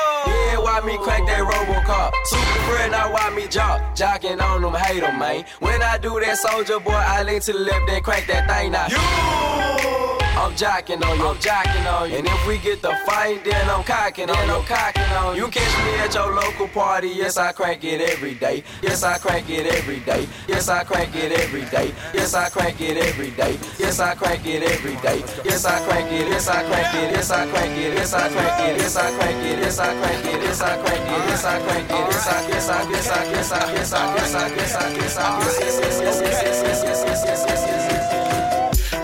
me 0.85 0.97
crank 0.99 1.27
that 1.27 1.41
Robocop? 1.41 2.13
Super 2.25 2.61
friend, 2.71 2.93
now 2.93 3.13
why 3.13 3.31
me 3.31 3.47
jock? 3.49 3.81
Jocking 3.97 4.41
on 4.41 4.63
them, 4.63 4.75
hate 4.75 5.01
them, 5.01 5.19
man. 5.19 5.45
When 5.61 5.83
I 5.83 5.99
do 5.99 6.21
that 6.21 6.39
soldier 6.39 6.81
boy, 6.81 6.93
I 6.93 7.23
lean 7.23 7.41
to 7.41 7.53
the 7.53 7.59
left, 7.59 7.87
then 7.87 8.03
crank 8.03 8.27
that 8.27 8.49
thing 8.49 8.73
now. 8.73 10.18
I'm 10.39 10.55
jocking 10.55 11.03
on 11.03 11.19
you, 11.19 11.27
I'm 11.27 11.37
jocking 11.37 11.87
on 11.93 12.11
you. 12.11 12.19
And 12.19 12.27
if 12.27 12.47
we 12.47 12.59
get 12.59 12.81
the 12.81 12.95
fight, 13.05 13.43
then 13.45 13.69
I'm 13.69 13.83
cocking 13.83 14.31
on 14.31 14.47
you, 14.47 14.55
I'm 14.55 14.65
cocking 14.65 15.03
on 15.19 15.35
you. 15.35 15.47
You 15.47 15.51
catch 15.51 15.77
me 15.85 15.99
at 15.99 16.15
your 16.15 16.33
local 16.33 16.69
party, 16.69 17.09
yes, 17.09 17.37
I 17.37 17.51
crank 17.51 17.83
it 17.83 18.01
every 18.01 18.35
day. 18.35 18.63
Yes, 18.81 19.03
I 19.03 19.19
crank 19.19 19.51
it 19.51 19.67
every 19.67 19.99
day. 20.01 20.29
Yes, 20.47 20.69
I 20.69 20.85
crank 20.85 21.15
it 21.17 21.33
every 21.33 21.65
day. 21.67 21.93
Yes, 22.15 22.35
I 22.35 22.49
crank 22.51 22.81
it 22.81 22.97
every 22.97 23.31
day. 23.33 23.59
Yes, 23.81 23.99
I 23.99 24.15
crank 24.15 24.47
it 24.47 24.63
every 24.63 24.95
day. 25.03 25.25
Yes, 25.45 25.65
I 25.65 25.85
crank 25.85 26.13
it, 26.13 26.29
yes, 26.29 26.47
I 26.49 26.63
crank 26.69 26.95
it, 26.95 27.11
yes, 27.11 27.31
I 27.33 27.47
crank 27.51 27.77
it, 27.77 27.95
yes, 27.99 28.13
I 28.15 28.29
crank 28.31 28.59
it, 28.63 28.79
yes, 28.79 28.97
I 28.97 29.11
crank 29.19 29.45
it, 29.45 29.59
yes, 29.59 29.79
I 29.79 29.97
crank 29.99 30.25
it, 30.25 30.41
yes, 30.41 30.61
I 30.63 30.79
crank 30.79 31.11
it, 31.11 31.23
yes, 31.27 31.45
I 31.45 31.59
crank 31.59 31.91
it, 31.91 32.07
yes, 32.09 32.27
I, 32.29 32.49
yes, 32.49 32.69
I, 32.69 32.91
yes, 32.91 33.11
I, 33.11 33.31
yes, 33.31 33.51
I, 33.51 33.73
yes, 33.73 33.93
I, 33.93 34.15
yes, 34.15 34.35
I, 34.35 34.55
yes, 34.55 34.75
I, 34.75 34.95
yes, 34.95 35.19
I, 35.19 35.39
yes, 35.39 35.59
yes, 35.59 35.81
yes, 35.81 36.01
yes, 36.01 36.21
yes, 36.21 36.33
yes, 36.33 36.63
yes, 36.63 36.83
yes, 36.85 37.05
yes, 37.05 37.25
yes, 37.27 37.45
yes, 37.49 37.67
yes. 37.67 37.78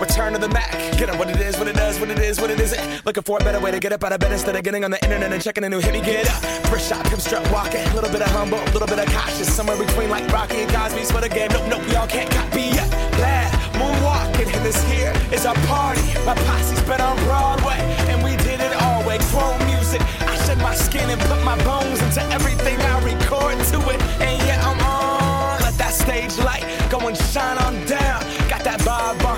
Return 0.00 0.32
to 0.32 0.38
the 0.38 0.48
Mack. 0.48 0.70
Get 0.98 1.08
up 1.08 1.18
what 1.18 1.30
it 1.30 1.40
is, 1.40 1.58
what 1.58 1.68
it 1.68 1.76
does, 1.76 1.98
what 2.00 2.10
it 2.10 2.18
is, 2.18 2.40
what 2.40 2.50
it 2.50 2.60
isn't. 2.60 3.06
Looking 3.06 3.22
for 3.22 3.38
a 3.40 3.44
better 3.44 3.60
way 3.60 3.70
to 3.70 3.80
get 3.80 3.92
up 3.92 4.04
out 4.04 4.12
of 4.12 4.20
bed 4.20 4.32
instead 4.32 4.56
of 4.56 4.62
getting 4.62 4.84
on 4.84 4.90
the 4.90 5.02
internet 5.04 5.32
and 5.32 5.42
checking 5.42 5.64
a 5.64 5.68
new 5.68 5.80
hit. 5.80 5.92
Me 5.92 6.00
get 6.00 6.28
up. 6.28 6.42
First 6.66 6.88
shot, 6.88 7.04
come 7.06 7.20
strut 7.20 7.50
walking. 7.50 7.84
Little 7.94 8.10
bit 8.10 8.22
of 8.22 8.28
humble, 8.28 8.58
a 8.58 8.70
little 8.72 8.88
bit 8.88 8.98
of 8.98 9.06
cautious. 9.06 9.52
Somewhere 9.52 9.76
between 9.76 10.10
like 10.10 10.30
Rocky 10.32 10.62
and 10.62 10.70
Cosby's 10.70 11.10
for 11.10 11.20
the 11.20 11.28
game. 11.28 11.50
Nope, 11.52 11.68
nope, 11.68 11.82
y'all 11.88 12.06
can't 12.06 12.30
copy 12.30 12.62
yet. 12.62 12.90
Glad 13.16 13.52
moonwalking, 13.74 14.52
and 14.54 14.64
this 14.64 14.82
here 14.90 15.12
is 15.32 15.46
our 15.46 15.54
party. 15.66 16.06
My 16.24 16.34
posse's 16.34 16.82
been 16.82 17.00
on 17.00 17.16
Broadway, 17.24 17.78
and 18.10 18.22
we 18.22 18.36
did 18.36 18.60
it 18.60 18.74
all 18.82 19.04
way. 19.06 19.18
Chrome 19.30 19.58
music. 19.66 20.00
I 20.20 20.36
shed 20.46 20.58
my 20.58 20.74
skin 20.74 21.08
and 21.10 21.20
put 21.22 21.42
my 21.44 21.56
bones 21.64 22.00
into 22.02 22.22
everything 22.32 22.78
I 22.80 23.02
record 23.02 23.58
to 23.72 23.78
it. 23.90 24.00
And 24.20 24.36
yeah, 24.46 24.60
I'm 24.62 24.80
on. 24.80 25.60
Let 25.62 25.74
that 25.78 25.92
stage 25.92 26.36
light 26.38 26.64
go 26.90 26.98
and 27.08 27.16
shine 27.16 27.58
on 27.58 27.63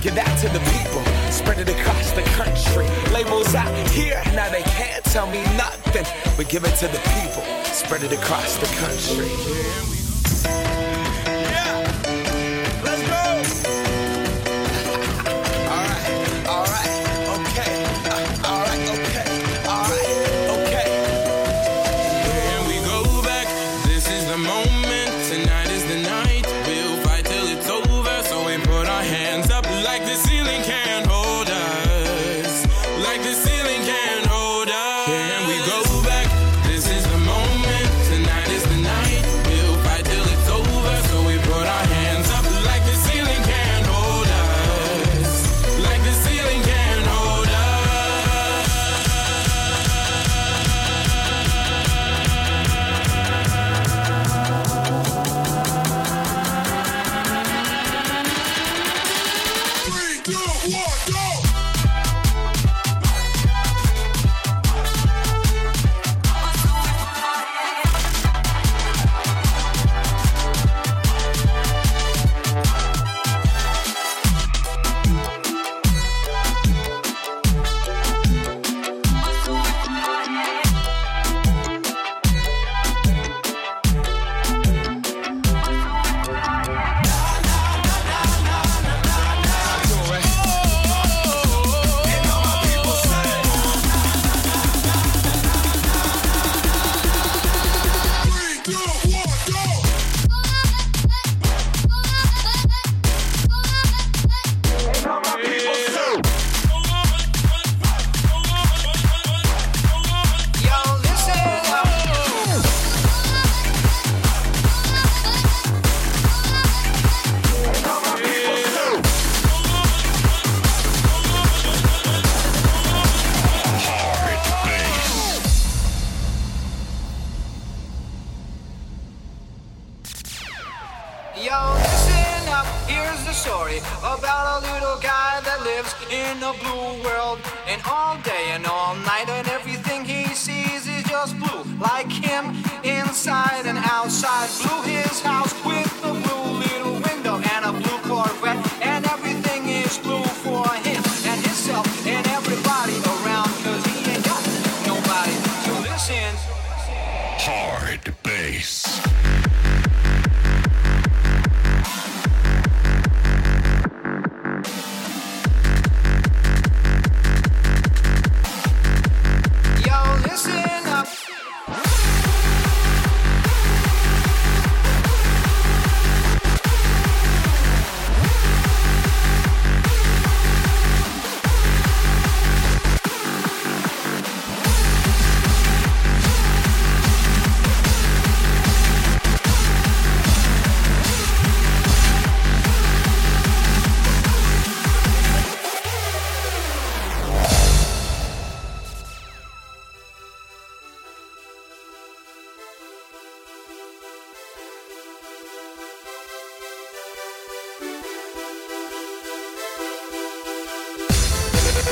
Give 0.00 0.14
that 0.14 0.38
to 0.40 0.48
the 0.48 0.60
people, 0.72 1.04
spread 1.30 1.58
it 1.58 1.68
across 1.68 2.12
the 2.12 2.22
country. 2.22 2.86
Labels 3.12 3.54
out 3.54 3.70
here, 3.90 4.22
now 4.34 4.48
they 4.48 4.62
can't 4.62 5.04
tell 5.04 5.26
me 5.26 5.42
nothing. 5.58 6.06
We 6.38 6.46
give 6.46 6.64
it 6.64 6.74
to 6.76 6.88
the 6.88 7.00
people, 7.20 7.44
spread 7.64 8.02
it 8.02 8.12
across 8.12 8.56
the 8.56 8.66
country. 8.80 9.28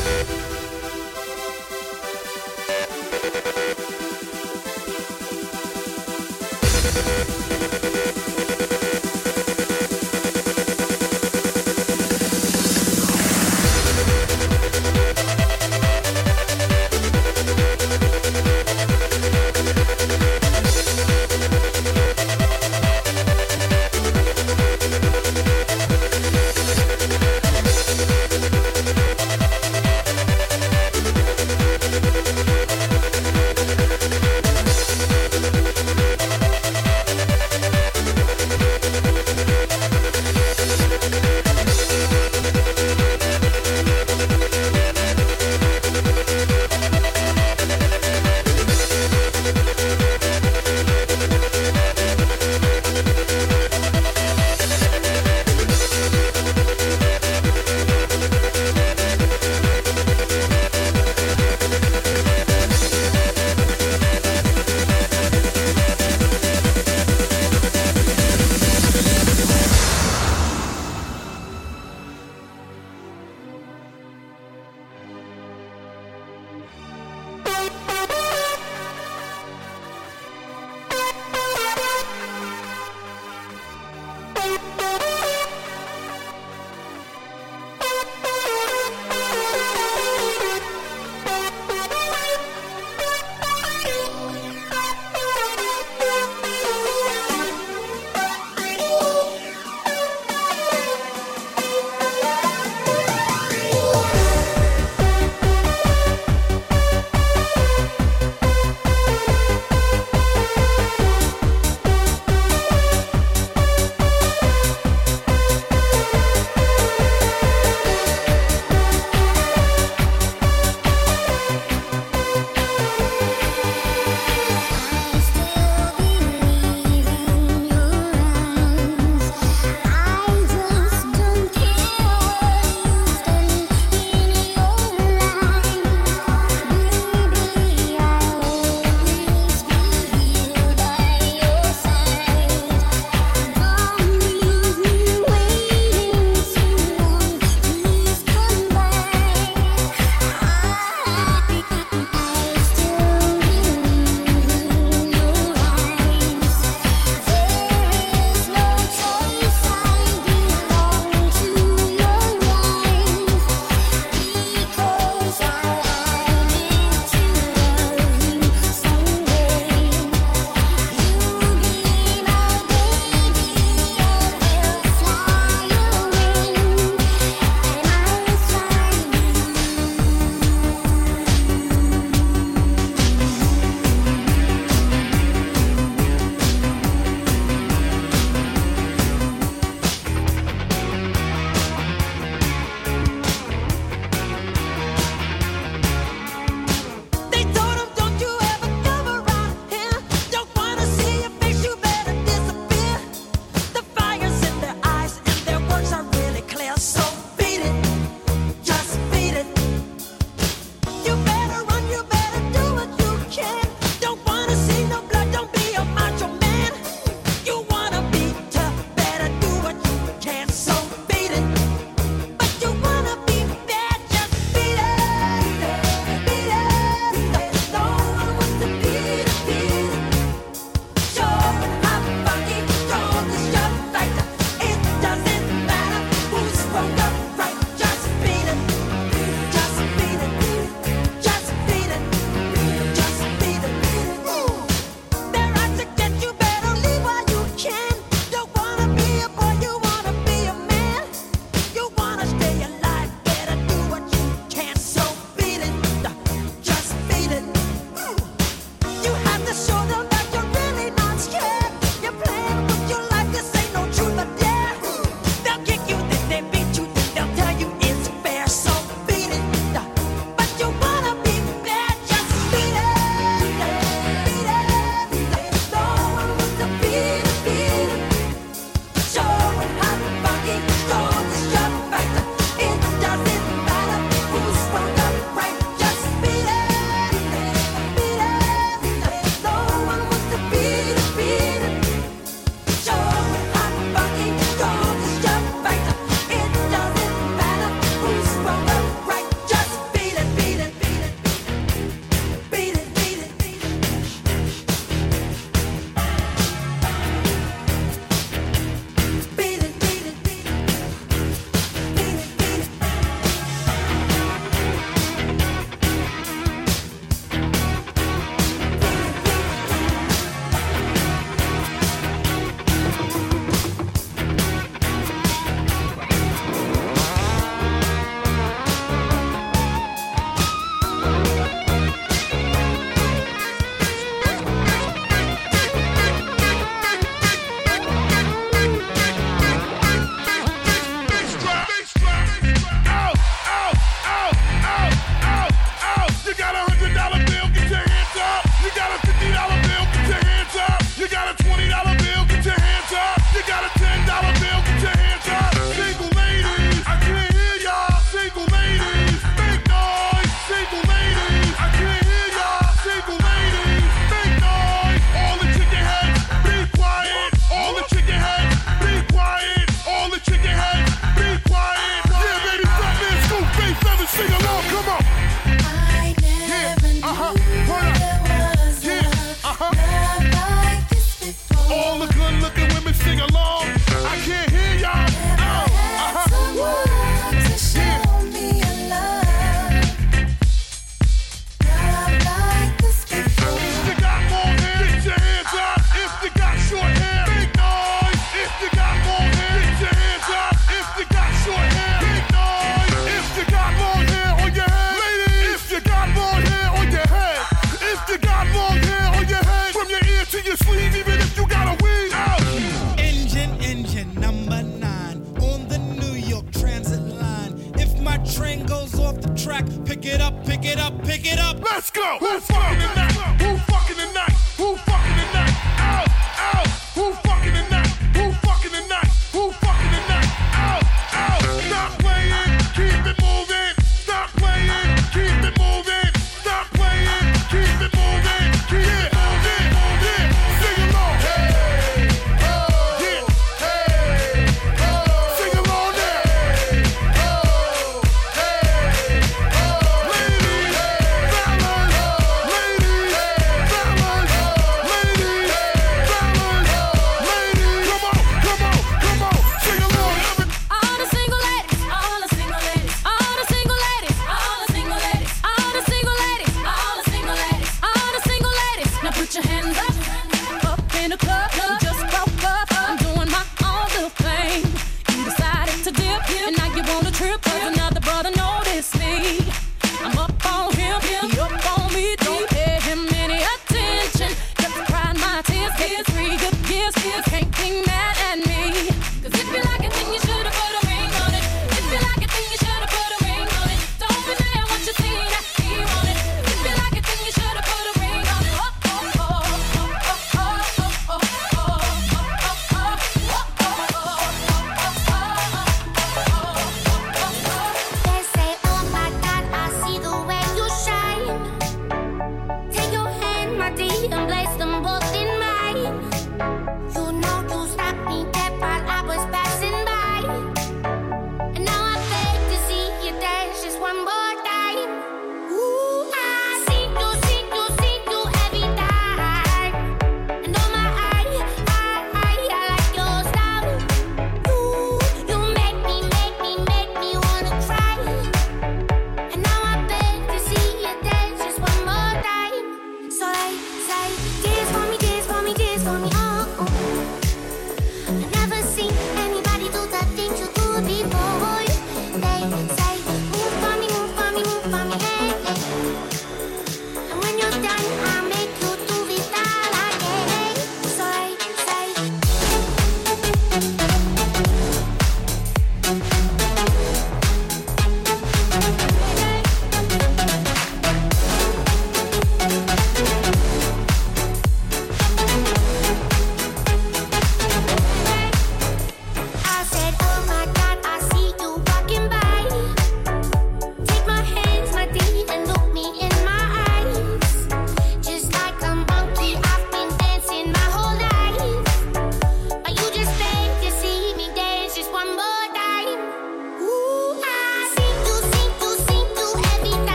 Thank 0.00 0.28
you. 3.68 3.77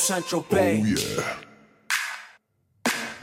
Central 0.00 0.46
oh, 0.50 0.54
Bay. 0.54 0.82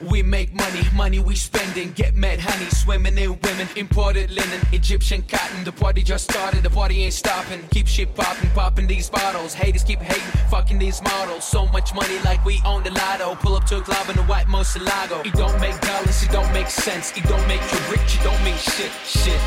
We 0.03 0.21
make 0.21 0.53
money, 0.53 0.81
money 0.95 1.17
we 1.17 1.35
spending. 1.35 1.91
Get 1.93 2.15
mad 2.15 2.39
honey, 2.39 2.69
swimming 2.69 3.17
in 3.17 3.39
women. 3.41 3.67
Imported 3.75 4.29
linen, 4.29 4.61
Egyptian 4.71 5.23
cotton. 5.23 5.63
The 5.63 5.71
party 5.71 6.03
just 6.03 6.25
started, 6.29 6.61
the 6.61 6.69
party 6.69 7.03
ain't 7.03 7.15
stopping. 7.15 7.63
Keep 7.71 7.87
shit 7.87 8.13
popping, 8.13 8.51
popping 8.51 8.85
these 8.85 9.09
bottles. 9.09 9.55
Haters 9.55 9.83
keep 9.83 9.99
hating, 9.99 10.49
fucking 10.51 10.77
these 10.77 11.01
models. 11.01 11.43
So 11.43 11.65
much 11.67 11.95
money 11.95 12.19
like 12.19 12.45
we 12.45 12.61
own 12.63 12.83
the 12.83 12.91
lotto. 12.91 13.33
Pull 13.35 13.55
up 13.55 13.65
to 13.65 13.77
a 13.77 13.81
club 13.81 14.07
in 14.11 14.19
a 14.19 14.23
white 14.23 14.45
Murcielago. 14.45 15.25
It 15.25 15.33
don't 15.33 15.59
make 15.59 15.81
dollars, 15.81 16.21
it 16.21 16.29
don't 16.29 16.51
make 16.53 16.69
sense. 16.69 17.17
It 17.17 17.23
don't 17.23 17.47
make 17.47 17.61
you 17.73 17.79
rich, 17.89 18.17
it 18.17 18.23
don't 18.23 18.43
mean 18.43 18.57
shit, 18.57 18.91
shit. 19.03 19.41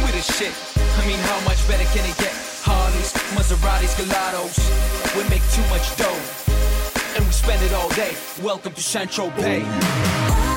We 0.00 0.10
the 0.12 0.22
shit. 0.22 0.54
I 0.96 1.06
mean, 1.06 1.18
how 1.18 1.40
much 1.44 1.60
better 1.68 1.84
can 1.92 2.08
it 2.08 2.16
get? 2.16 2.47
Harleys, 2.68 3.12
Maseratis, 3.34 3.94
Gelatos. 3.96 4.56
We 5.16 5.22
make 5.30 5.42
too 5.56 5.64
much 5.72 5.96
dough 5.96 6.20
and 7.16 7.24
we 7.24 7.32
spend 7.32 7.62
it 7.62 7.72
all 7.72 7.88
day. 7.90 8.14
Welcome 8.42 8.74
to 8.74 8.82
St. 8.82 9.10
Tropez. 9.10 10.47